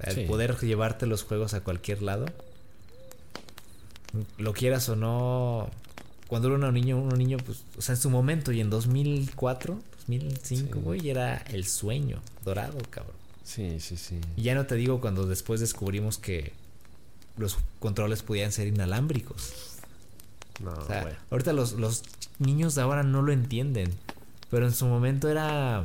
[0.00, 0.20] El Sí.
[0.24, 2.26] poder llevarte los juegos a cualquier lado.
[4.38, 5.70] Lo quieras o no.
[6.28, 9.78] Cuando era un niño, un niño, pues, o sea, en su momento y en 2004,
[10.08, 10.80] 2005, Sí.
[10.80, 13.14] güey, y era el sueño dorado, cabrón.
[13.44, 14.18] Sí, sí, sí.
[14.36, 16.52] Y ya no te digo cuando después descubrimos que
[17.36, 19.52] los controles podían ser inalámbricos.
[20.62, 21.14] No, O sea, güey.
[21.30, 22.02] ahorita los, los
[22.38, 23.90] niños de ahora no lo entienden.
[24.50, 25.84] Pero en su momento era.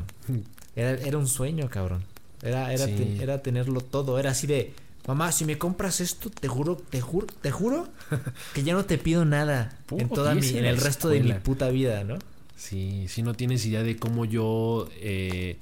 [0.75, 2.03] Era, era un sueño, cabrón.
[2.43, 2.93] Era, era, Sí.
[2.93, 4.19] te- era tenerlo todo.
[4.19, 4.73] Era así de.
[5.07, 7.87] Mamá, si me compras esto, te juro, te juro, te juro
[8.53, 11.31] que ya no te pido nada Puro en toda mi, en el resto de mi
[11.35, 12.17] puta vida, ¿no?
[12.57, 15.55] Sí, sí, no tienes idea de cómo yo eh,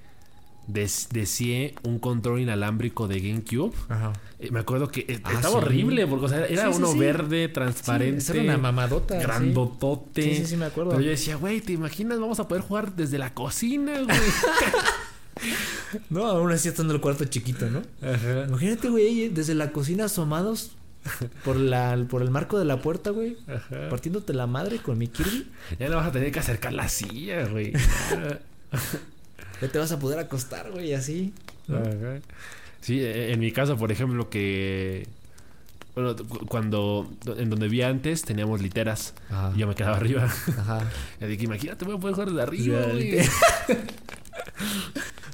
[0.68, 3.74] des- deseé un control inalámbrico de GameCube.
[3.90, 4.14] Ajá.
[4.40, 5.66] Eh, me acuerdo que eh, Ah, estaba sí.
[5.66, 7.00] horrible, porque o sea, era Sí, uno sí.
[7.00, 8.24] verde, transparente.
[8.32, 9.18] era una mamadota.
[9.20, 10.22] Grandotote.
[10.24, 10.92] Sí, sí, sí, me acuerdo.
[10.92, 12.20] Pero yo decía, güey, ¿te imaginas?
[12.20, 14.18] Vamos a poder jugar desde la cocina, güey.
[16.10, 17.82] No, aún así estando el cuarto chiquito, ¿no?
[18.02, 18.46] Ajá.
[18.48, 20.72] Imagínate, güey, desde la cocina asomados
[21.44, 23.38] por, la, por el marco de la puerta, güey.
[23.48, 23.90] Ajá.
[23.90, 25.46] Partiéndote la madre con mi Kirby.
[25.78, 27.74] Ya no vas a tener que acercar la silla, güey.
[29.62, 31.34] Ya te vas a poder acostar, güey, así.
[31.70, 32.20] Ajá.
[32.82, 35.08] Sí, eh, en mi caso, por ejemplo, que.
[35.96, 37.10] Bueno, cu- cuando.
[37.38, 39.14] En donde vi antes teníamos literas.
[39.30, 39.54] Ajá.
[39.56, 40.26] Y yo me quedaba arriba.
[40.26, 40.90] Ajá.
[41.22, 43.04] Y dije, imagínate, voy a poder jugar desde arriba, güey.
[43.12, 43.32] literas.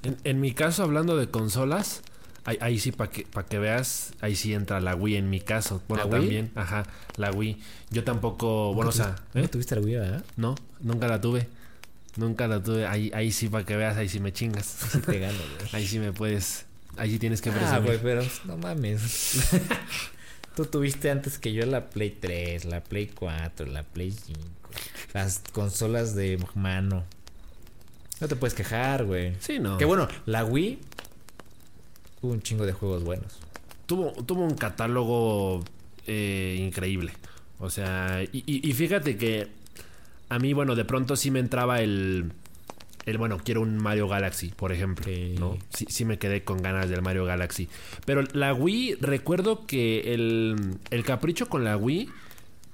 [0.04, 2.02] En, en mi caso, hablando de consolas,
[2.44, 5.42] ahí, ahí sí, para que, pa' que veas, ahí sí entra la Wii en mi
[5.42, 5.82] caso.
[5.88, 6.20] Bueno, ¿La Wii?
[6.22, 6.86] también, ajá,
[7.18, 7.62] la Wii.
[7.92, 9.48] Yo tampoco, bueno, o sea, ¿No ¿eh?
[9.48, 10.24] tuviste la Wii, verdad?
[10.38, 11.48] no, nunca la tuve.
[12.18, 12.86] Nunca la tuve.
[12.88, 14.66] Ahí, ahí sí, para que veas, ahí sí me chingas.
[14.66, 15.70] Sí te gano, güey.
[15.74, 16.66] Ahí sí me puedes.
[16.98, 17.84] Ahí sí tienes que Ah, presumir.
[17.84, 19.40] güey, pero no mames.
[20.56, 24.40] Tú tuviste antes que yo la Play 3, la Play 4, la Play 5,
[25.14, 27.06] las consolas de mano.
[28.20, 29.34] No te puedes quejar, güey.
[29.40, 29.78] Sí, no.
[29.78, 30.80] Que bueno, la Wii
[32.20, 33.40] tuvo un chingo de juegos buenos.
[33.86, 35.64] tuvo, tuvo un catálogo
[36.08, 37.14] eh, increíble.
[37.58, 39.48] O sea, y, y- y fíjate que
[40.32, 42.32] a mí, bueno, de pronto sí me entraba el.
[43.06, 45.06] El, bueno, quiero un Mario Galaxy, por ejemplo.
[45.06, 45.36] Sí.
[45.40, 45.58] ¿no?
[45.70, 47.68] Sí, sí me quedé con ganas del Mario Galaxy.
[48.06, 50.56] Pero la Wii, recuerdo que el,
[50.92, 52.10] el capricho con la Wii,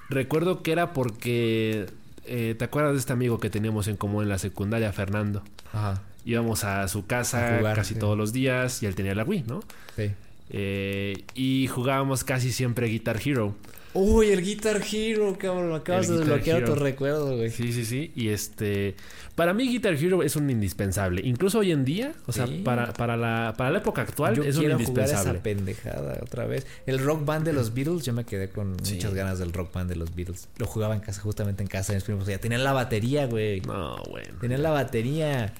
[0.09, 1.87] recuerdo que era porque.
[2.25, 5.43] eh, ¿Te acuerdas de este amigo que teníamos en común en la secundaria, Fernando?
[5.71, 6.03] Ajá.
[6.25, 7.99] Íbamos a su casa A jugar, casi sí.
[7.99, 9.61] todos los días y él tenía la Wii, ¿no?
[9.95, 10.11] Sí.
[10.49, 13.55] Eh, y jugábamos casi siempre Guitar Hero.
[13.99, 15.73] Uy, el Guitar Hero, cabrón.
[15.73, 17.49] Acabas El de desbloquear tu recuerdo, güey.
[17.49, 18.11] Sí, sí, sí.
[18.15, 18.95] Y este.
[19.35, 21.21] Para mí, Guitar Hero es un indispensable.
[21.23, 22.61] Incluso hoy en día, o sea, Sí.
[22.63, 25.31] para, para, la, para la época actual, Yo es un quiero jugar indispensable.
[25.31, 26.65] esa pendejada otra vez.
[26.85, 28.95] El rock band de los Beatles, yo me quedé con Sí.
[28.95, 30.47] muchas ganas del rock band de los Beatles.
[30.57, 32.27] Lo jugaba en casa, justamente en casa de mis primos.
[32.27, 33.61] Ya tenían la batería, güey.
[33.61, 34.37] No, bueno.
[34.39, 35.53] Tenían la batería.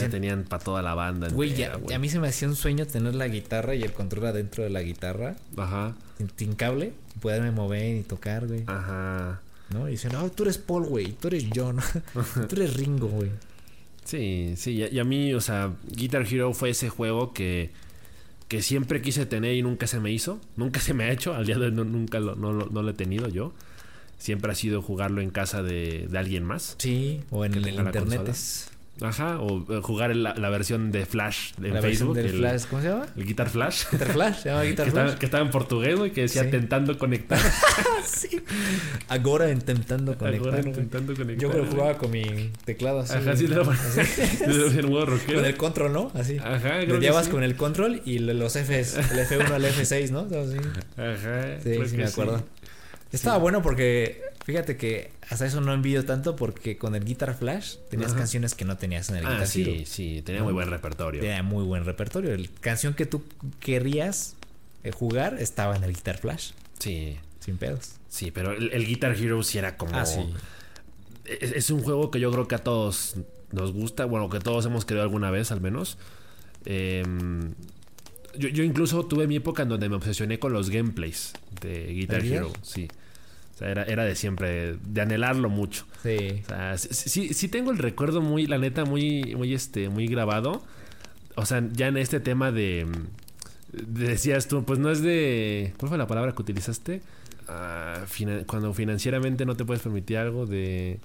[0.00, 1.28] Ya tenían para toda la banda.
[1.28, 4.26] Güey, ya, a mí se me hacía un sueño tener la guitarra y el control
[4.26, 8.64] adentro de la guitarra, Ajá, sin, sin cable, y poderme mover y tocar, güey.
[8.66, 9.40] ajá.
[9.70, 9.88] ¿No?
[9.88, 11.78] Y dicen, no, tú eres Paul, güey, tú eres John,
[12.48, 13.30] tú eres Ringo, güey.
[14.04, 14.72] Sí, sí.
[14.72, 17.70] Y a, y a mí, o sea, Guitar Hero fue ese juego que,
[18.48, 20.40] que siempre quise tener y nunca se me hizo.
[20.56, 21.34] Nunca se me ha hecho.
[21.34, 23.52] Al día de hoy no- nunca lo, no, no lo he tenido yo.
[24.18, 26.74] Siempre ha sido jugarlo en casa de, de alguien más.
[26.78, 28.34] Sí, o en el internet
[29.00, 32.14] Ajá, o eh, jugar la, la versión de Flash en la Facebook.
[32.14, 33.06] del el, Flash, ¿cómo se llama?
[33.16, 33.84] el Guitar Flash.
[33.90, 35.18] Guitar Flash, se llama que, Guitar estaba, Flash.
[35.18, 36.50] que estaba en portugués, güey, que decía Sí.
[36.50, 37.40] tentando conectar.
[39.08, 40.52] Ahora intentando conectar.
[40.52, 40.66] Güey.
[40.68, 41.42] intentando conectar.
[41.42, 43.14] Yo creo que jugaba con mi teclado así.
[43.14, 43.62] Ajá, sí, lo
[44.78, 45.38] el modo rockero.
[45.38, 46.10] Con el control, ¿no?
[46.14, 46.38] Así.
[46.38, 47.30] Ajá, creo que sí.
[47.30, 50.20] con el control y lo- los Fs, el F1 al F6, ¿no?
[50.20, 50.56] Así.
[50.96, 52.44] Ajá, Sí, creo sí que me acuerdo.
[53.10, 57.76] Estaba bueno porque, fíjate que hasta eso no envidio tanto porque con el Guitar Flash
[57.90, 58.20] tenías Ajá.
[58.20, 59.82] canciones que no tenías en el Guitar Ah, sí, Hero.
[59.86, 61.20] sí, tenía muy buen repertorio.
[61.20, 62.32] Tenía muy buen repertorio.
[62.32, 63.22] El canción que tú
[63.60, 64.36] querrías
[64.84, 67.94] eh, jugar estaba en el Guitar Flash, Sí, sin pedos.
[68.08, 69.96] sí, pero el, el Guitar Hero sí era como...
[69.96, 70.20] Ah, sí.
[71.24, 73.14] Es, es un juego que yo creo que a todos
[73.52, 75.98] nos gusta, bueno, que todos hemos querido alguna vez al menos.
[76.64, 77.54] Em,
[78.36, 82.24] yo, yo incluso tuve mi época en donde me obsesioné con los gameplays de Guitar.
[82.24, 82.88] Hero, sí.
[83.62, 85.86] Sea, era, era de siempre, de anhelarlo mucho.
[86.02, 86.42] Sí.
[86.44, 90.06] O sea, sí, sí, sí tengo el recuerdo muy, la neta, muy, muy, este, muy
[90.06, 90.62] grabado.
[91.36, 92.86] O sea, ya en este tema de,
[93.72, 97.02] de- decías tú, pues no es de, ¿cuál fue la palabra que utilizaste?
[97.48, 98.04] Ah,
[98.46, 101.00] cuando financieramente no te puedes permitir algo de...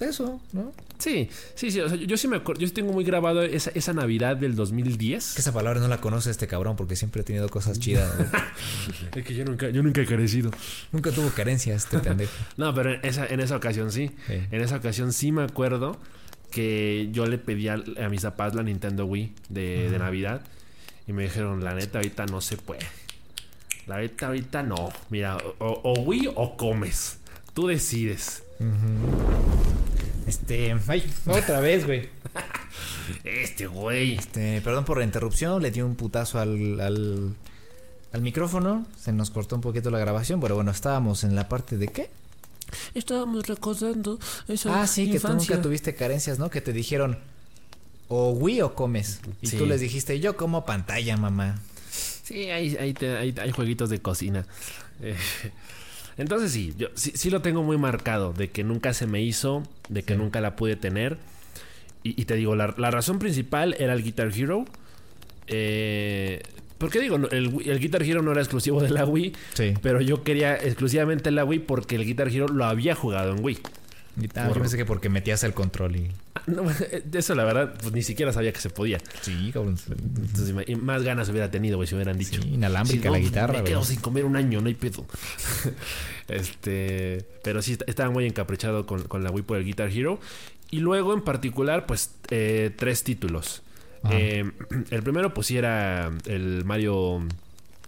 [0.00, 0.72] Eso, ¿no?
[0.98, 1.80] Sí, sí, sí.
[1.80, 4.56] O sea, yo, yo sí me acuerdo, yo tengo muy grabado esa, esa Navidad del
[4.56, 5.34] 2010.
[5.34, 8.10] Que esa palabra no la conoce este cabrón porque siempre ha tenido cosas chidas.
[9.14, 10.50] Es que yo nunca, yo nunca he carecido.
[10.92, 12.32] Nunca tuvo carencias este pendejo.
[12.56, 14.10] No, pero en esa, en esa ocasión sí.
[14.26, 14.34] Sí.
[14.50, 15.98] En esa ocasión sí me acuerdo
[16.50, 20.42] que yo le pedí a, a mis papás la Nintendo Wii de, de Navidad.
[21.06, 22.86] Y me dijeron, la neta, ahorita no se puede.
[23.86, 24.90] La neta, ahorita no.
[25.10, 27.18] Mira, o, o Wii o comes.
[27.52, 28.44] Tú decides.
[30.26, 32.08] Este, ay, otra vez, güey.
[33.24, 34.14] Este güey.
[34.14, 37.34] Este, perdón por la interrupción, le di un putazo al, al,
[38.12, 38.86] al micrófono.
[38.98, 42.10] Se nos cortó un poquito la grabación, pero bueno, estábamos en la parte de qué?
[42.94, 46.50] Estábamos recordando esa Ah, sí, que tú nunca tuviste carencias, ¿no?
[46.50, 47.18] Que te dijeron
[48.08, 49.20] o Wii o comes.
[49.42, 49.56] Y Sí.
[49.56, 51.58] tú les dijiste, yo como pantalla, mamá.
[51.90, 54.46] Sí, hay, hay, te- hay- hay jueguitos de cocina.
[55.00, 55.16] Eh,
[56.20, 59.62] entonces sí, yo sí, sí lo tengo muy marcado, de que nunca se me hizo,
[59.88, 61.16] de que nunca la pude tener.
[62.02, 64.64] Y, y te digo, la, la razón principal era el Guitar Hero.
[65.48, 66.42] Eh,
[66.78, 69.74] porque digo, el, Guitar Hero no era exclusivo de la Wii, Sí.
[69.82, 73.58] pero yo quería exclusivamente la Wii porque el Guitar Hero lo había jugado en Wii.
[74.34, 76.10] Ah, yo pensé que porque metías el control y...
[76.46, 76.64] No,
[77.12, 78.98] eso la verdad, pues ni siquiera sabía que se podía.
[79.22, 79.76] Sí, cabrón.
[79.88, 82.40] Entonces, más ganas hubiera tenido, güey, si hubieran dicho.
[82.42, 85.06] Sí, inalámbrica la guitarra, Me quedo sin comer un año, no hay pedo.
[86.28, 87.24] este.
[87.42, 90.20] Pero sí, est- estaba muy encaprichado con, con la Wii por el Guitar Hero.
[90.70, 93.62] Y luego, en particular, pues, eh, tres títulos.
[94.10, 94.50] Eh,
[94.90, 97.22] el primero, pues sí, era el Mario.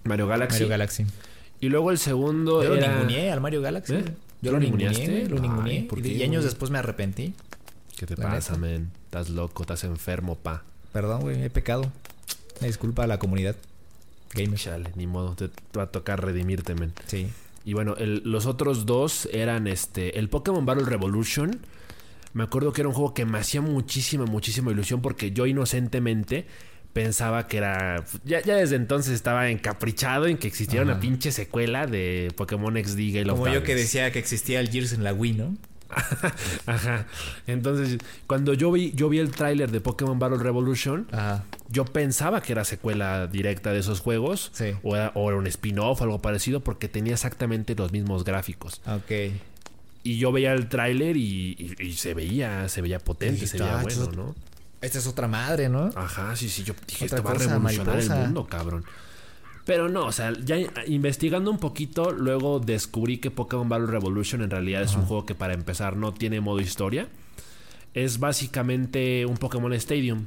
[0.05, 0.57] Mario Galaxy.
[0.57, 1.07] Mario Galaxy.
[1.61, 3.95] Y luego el segundo Yo lo ninguneé al Mario Galaxy.
[3.95, 4.05] ¿Eh?
[4.43, 5.85] Yo ¿Lo ninguneé, lo ninguneé.
[5.85, 7.33] ¿por y, años después me arrepentí.
[8.03, 8.61] ¿Qué te La pasa, neta.
[8.67, 8.91] men?
[9.05, 10.65] Estás loco, estás enfermo, pa.
[10.93, 11.83] Perdón, güey, he pecado.
[12.59, 13.55] Una disculpa a la comunidad
[14.35, 14.59] gamer.
[14.59, 16.93] Chale, ni modo, te, va a tocar redimirte, men.
[17.07, 17.29] Sí.
[17.65, 20.19] Y bueno, el- los otros dos eran este.
[20.19, 21.61] El Pokémon Battle Revolution.
[22.35, 26.47] Me acuerdo que era un juego que me hacía muchísima, muchísima ilusión porque yo inocentemente
[26.93, 28.05] pensaba que era.
[28.25, 32.97] Ya, ya desde entonces estaba encaprichado en que existiera una pinche secuela de Pokémon XD
[33.15, 35.57] Gale of Como yo que decía que existía el Gears en la Wii, ¿no?
[36.67, 37.07] Ajá.
[37.47, 41.45] Entonces, cuando yo vi, yo vi el tráiler de Pokémon Battle Revolution, Ajá.
[41.69, 44.51] yo pensaba que era secuela directa de esos juegos.
[44.55, 44.73] Sí.
[44.83, 48.81] O, era, o era un spin-off o algo parecido porque tenía exactamente los mismos gráficos.
[48.87, 49.33] Ok.
[50.05, 53.79] Y yo veía el tráiler y, y- y se veía, se veía potente, se veía
[53.79, 54.35] "Ah, bueno, ¿no?
[54.81, 55.91] Esta es otra madre, ¿no?
[55.95, 58.17] Ajá, sí, sí, yo dije, Otra esto va a revolucionar mariposa.
[58.19, 58.85] el mundo, cabrón.
[59.65, 64.51] Pero no, o sea, ya investigando un poquito, luego descubrí que Pokémon Battle Revolution en
[64.51, 67.09] realidad es un juego que para empezar no tiene modo historia.
[67.95, 70.27] Es básicamente un Pokémon Stadium.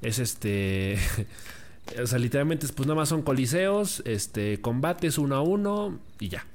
[0.00, 0.98] Es este...
[2.02, 6.46] o sea, literalmente, pues nada más son coliseos, este, combates uno a uno y ya.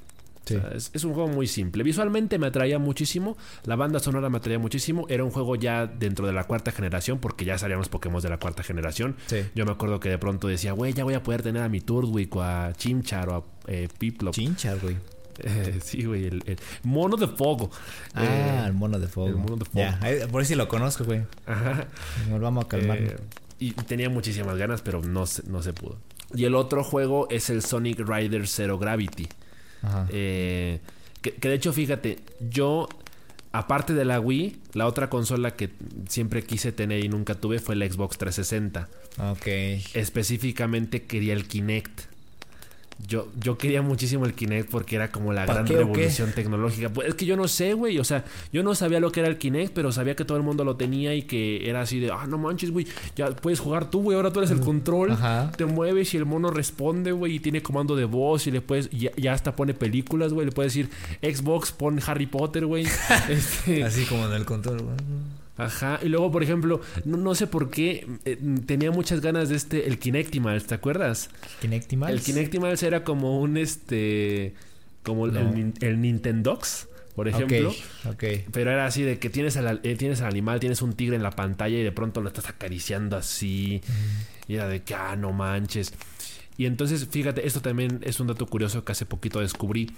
[0.50, 0.56] Sí.
[0.58, 1.84] O sea, es, es un juego muy simple.
[1.84, 3.38] Visualmente me atraía muchísimo.
[3.64, 5.06] La banda sonora me atraía muchísimo.
[5.10, 8.30] Era un juego ya dentro de la cuarta generación, porque ya salían los Pokémon de
[8.30, 9.16] la cuarta generación.
[9.28, 9.38] Sí.
[9.56, 11.82] Yo me acuerdo que de pronto decía, güey, ya voy a poder tener a mi
[11.82, 14.34] Turtwig o a Chimchar o a eh, Piplup.
[14.34, 14.98] Chinchar, güey.
[15.42, 17.70] Eh, sí, güey, el, el mono de fuego.
[18.14, 19.30] Ah, Eh, el mono de fuego.
[19.30, 19.90] el mono de fuego.
[19.90, 21.22] Ya, ahí- por si lo conozco, güey.
[21.46, 21.88] ajá.
[22.30, 22.98] Nos vamos a calmar.
[22.98, 23.16] Eh,
[23.58, 25.98] y tenía muchísimas ganas, pero no se, no se pudo.
[26.36, 29.28] Y el otro juego es el Sonic Rider Zero Gravity.
[30.10, 30.80] Eh,
[31.22, 32.88] que, que de hecho, fíjate, yo,
[33.52, 35.70] aparte de la Wii, la otra consola que
[36.08, 38.88] siempre quise tener y nunca tuve fue el Xbox 360.
[39.32, 39.48] Ok.
[39.94, 42.09] Específicamente quería el Kinect.
[43.08, 46.90] Yo, yo quería muchísimo el Kinect porque era como la ¿Pa' gran revolución tecnológica.
[46.90, 47.98] Pues es que yo no sé, güey.
[47.98, 50.44] O sea, yo no sabía lo que era el Kinect, pero sabía que todo el
[50.44, 52.86] mundo lo tenía y que era así de, ah, no manches, güey.
[53.16, 54.16] Ya puedes jugar tú, güey.
[54.18, 55.12] Ahora tú eres el control.
[55.12, 55.52] Ajá.
[55.56, 57.36] Te mueves y el mono responde, güey.
[57.36, 60.46] Y tiene comando de voz y le puedes, ya hasta pone películas, güey.
[60.46, 60.90] Le puedes decir,
[61.22, 62.86] Xbox, pon Harry Potter, güey.
[63.30, 64.96] Este, Así como en el control, güey.
[65.60, 69.56] Ajá, y luego, por ejemplo, no, no sé por qué eh, tenía muchas ganas de
[69.56, 71.30] este, el Kinectimals, ¿te acuerdas?
[71.62, 72.14] Kinectimals.
[72.14, 74.54] El Kinectimals era como un este.
[75.04, 75.54] como el, No.
[75.82, 77.70] el Nintendox, por ejemplo.
[77.70, 78.24] Ok, ok.
[78.52, 81.24] Pero era así de que tienes al, eh, tienes al animal, tienes un tigre en
[81.24, 83.82] la pantalla y de pronto lo estás acariciando así.
[84.48, 85.94] Y era de que, ah, no manches.
[86.60, 89.92] Y entonces, fíjate, esto también es un dato curioso que hace poquito descubrí.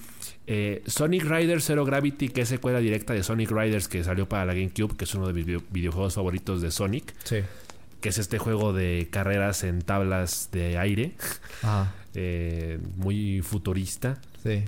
[0.45, 4.45] Eh, Sonic Riders Zero Gravity, que es secuela directa de Sonic Riders que salió para
[4.45, 7.38] la GameCube, que es uno de mis video- videojuegos favoritos de Sonic, Sí.
[8.00, 11.13] que es este juego de carreras en tablas de aire,
[11.63, 11.95] Ajá.
[12.13, 14.63] eh, muy futurista Sí.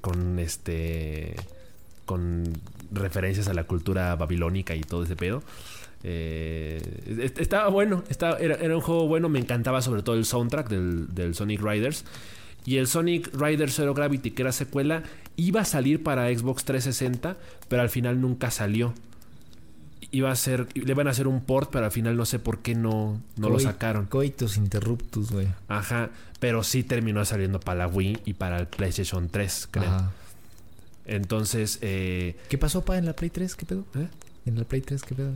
[0.00, 1.36] con este
[2.06, 2.44] con
[2.92, 5.42] referencias a la cultura babilónica y todo ese pedo.
[6.08, 6.80] Eh,
[7.20, 10.68] est- estaba bueno, estaba, era, era un juego bueno, me encantaba sobre todo el soundtrack
[10.68, 12.04] del, del Sonic Riders.
[12.64, 15.02] Y el Sonic Riders Zero Gravity, que era secuela,
[15.36, 17.36] iba a salir para Xbox 360,
[17.68, 18.92] pero al final nunca salió.
[20.12, 22.60] Iba a ser, le iban a hacer un port, pero al final no sé por
[22.60, 24.06] qué no, no lo sacaron.
[24.06, 25.48] Coitus interruptus, güey.
[25.68, 29.84] Ajá, pero sí terminó saliendo para la Wii y para el PlayStation 3, creo.
[29.84, 30.12] Ajá.
[31.04, 33.54] Entonces, eh, ¿Qué pasó, pa, en la Play 3?
[33.56, 33.84] ¿Qué pedo?
[33.96, 34.08] ¿Eh?
[34.46, 35.30] ¿En la Play 3 qué pedo?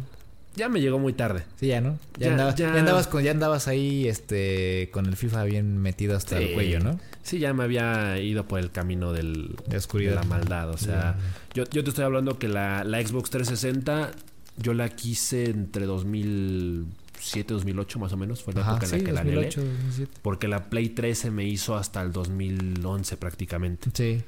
[0.57, 1.45] Ya me llegó muy tarde.
[1.59, 1.99] Sí, ya, ¿no?
[2.19, 5.79] Ya, Ya- andabas, ya- ya andabas con, ya andabas ahí, este, con el FIFA bien
[5.79, 6.45] metido hasta Sí.
[6.45, 7.01] el cuello, ¿no?
[7.23, 10.11] Sí, ya me había ido por el camino del, De oscuridad.
[10.11, 10.71] de la maldad.
[10.71, 11.17] O sea,
[11.55, 14.11] yo, yo te estoy hablando que la, la Xbox 360
[14.57, 18.43] yo la quise entre 2007 2008 más o menos.
[18.43, 19.37] Fue la Ajá, época en la que la anhelé.
[19.47, 20.13] 2008, 2007.
[20.23, 23.91] Porque la Play 3 se me hizo hasta el 2011 prácticamente.
[23.95, 24.23] Sí.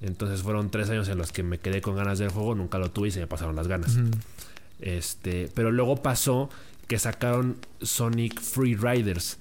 [0.00, 2.90] Entonces fueron tres años en los que me quedé con ganas del juego, nunca lo
[2.90, 3.96] tuve y se me pasaron las ganas.
[3.96, 4.10] Ujú.
[4.82, 6.50] Este, pero luego pasó
[6.88, 9.38] que sacaron Sonic Free Riders,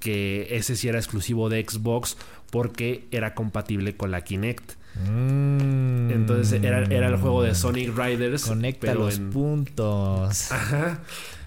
[0.00, 2.16] que ese sí era exclusivo de Xbox
[2.50, 4.72] porque era compatible con la Kinect.
[5.06, 6.10] Mm.
[6.10, 8.46] Entonces era, era el juego de Sonic Riders.
[8.46, 10.50] Conecta pero los en- puntos.
[10.52, 11.00] Ajá.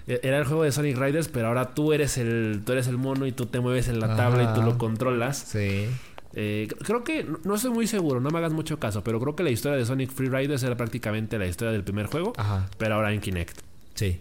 [0.06, 3.24] Era el juego de Sonic Riders, pero ahora tú eres el, tú eres el mono
[3.26, 4.16] y tú te mueves en la Ajá.
[4.16, 5.38] tabla y tú lo controlas.
[5.38, 5.86] Sí.
[6.34, 9.42] Eh, creo que, no- estoy muy seguro, no me hagas mucho caso, pero creo que
[9.42, 12.68] la historia de Sonic Free Riders era prácticamente la historia del primer juego, Ajá.
[12.78, 13.58] pero ahora en Kinect.
[13.94, 14.20] Sí.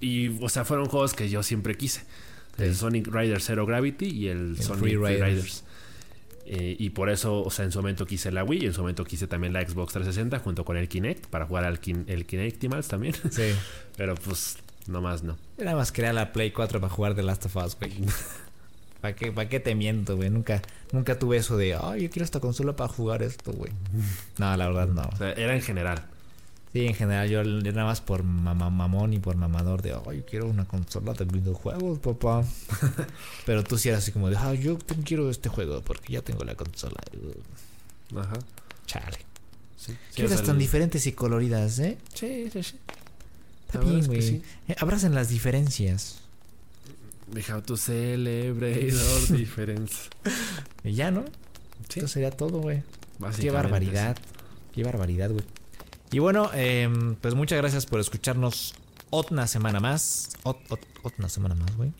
[0.00, 2.02] Y, o sea, fueron juegos que yo siempre quise.
[2.58, 5.64] El Sonic Riders Zero Gravity y el, El Sonic Free Free Riders.
[6.46, 8.80] Eh, y por eso, o sea, en su momento quise la Wii y en su
[8.80, 12.26] momento quise también la Xbox 360 junto con el Kinect para jugar al Kin- el
[12.26, 13.14] Kinectimals también.
[13.30, 13.52] Sí.
[13.96, 14.56] Pero pues,
[14.88, 15.38] nomás no.
[15.58, 17.92] Nada más quería la Play 4 para jugar The Last of Us, güey.
[19.00, 20.28] ¿Para qué, ¿Para qué te miento, güey?
[20.30, 20.60] Nunca,
[20.92, 23.72] nunca tuve eso de, ay, yo quiero esta consola para jugar esto, güey.
[24.38, 25.02] No, la verdad no.
[25.12, 26.04] O sea, era en general.
[26.72, 30.18] Sí, en general yo, yo nada más por mamá, mamón y por mamador de, ay,
[30.18, 32.44] yo quiero una consola de videojuegos, papá.
[33.46, 36.22] Pero tú sí eras así como de, ay, yo te- quiero este juego porque ya
[36.22, 36.94] tengo la consola.
[38.16, 38.34] Ajá.
[38.86, 39.18] Chale.
[39.76, 41.98] Sí, sí, ¿Qué o sea, eras tan diferentes y coloridas, eh?
[42.14, 42.76] Sí, sí, sí.
[43.66, 44.22] Está bien, güey.
[44.22, 44.42] sí.
[44.68, 46.19] Eh, Abracen las diferencias.
[47.34, 50.08] We have to celebrate our difference.
[50.84, 51.24] Y ya, ¿no?
[51.88, 52.82] Sí, Esto sería todo, güey.
[53.38, 54.16] Qué barbaridad.
[54.72, 55.44] Qué barbaridad, güey.
[56.10, 58.74] Y bueno, em, pues muchas gracias por escucharnos
[59.10, 60.30] otra semana más.
[60.44, 61.92] Ot- ot- otra semana más, güey.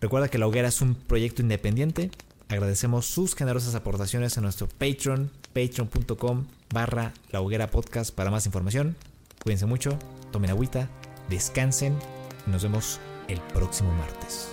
[0.00, 2.10] Recuerda que La Hoguera es un proyecto independiente.
[2.48, 8.96] Agradecemos sus generosas aportaciones en nuestro Patreon, patreon.com barra La Hoguera Podcast para más información.
[9.42, 9.98] Cuídense mucho,
[10.32, 10.88] tomen agüita,
[11.30, 11.96] descansen
[12.46, 12.98] y nos vemos
[13.28, 14.48] el próximo martes.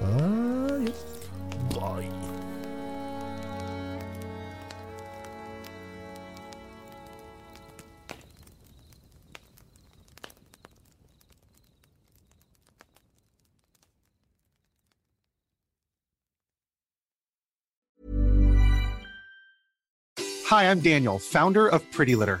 [0.00, 1.04] Adiós.
[1.74, 2.08] Bye.
[20.48, 22.40] Hi, I'm Daniel, founder of Pretty Litter.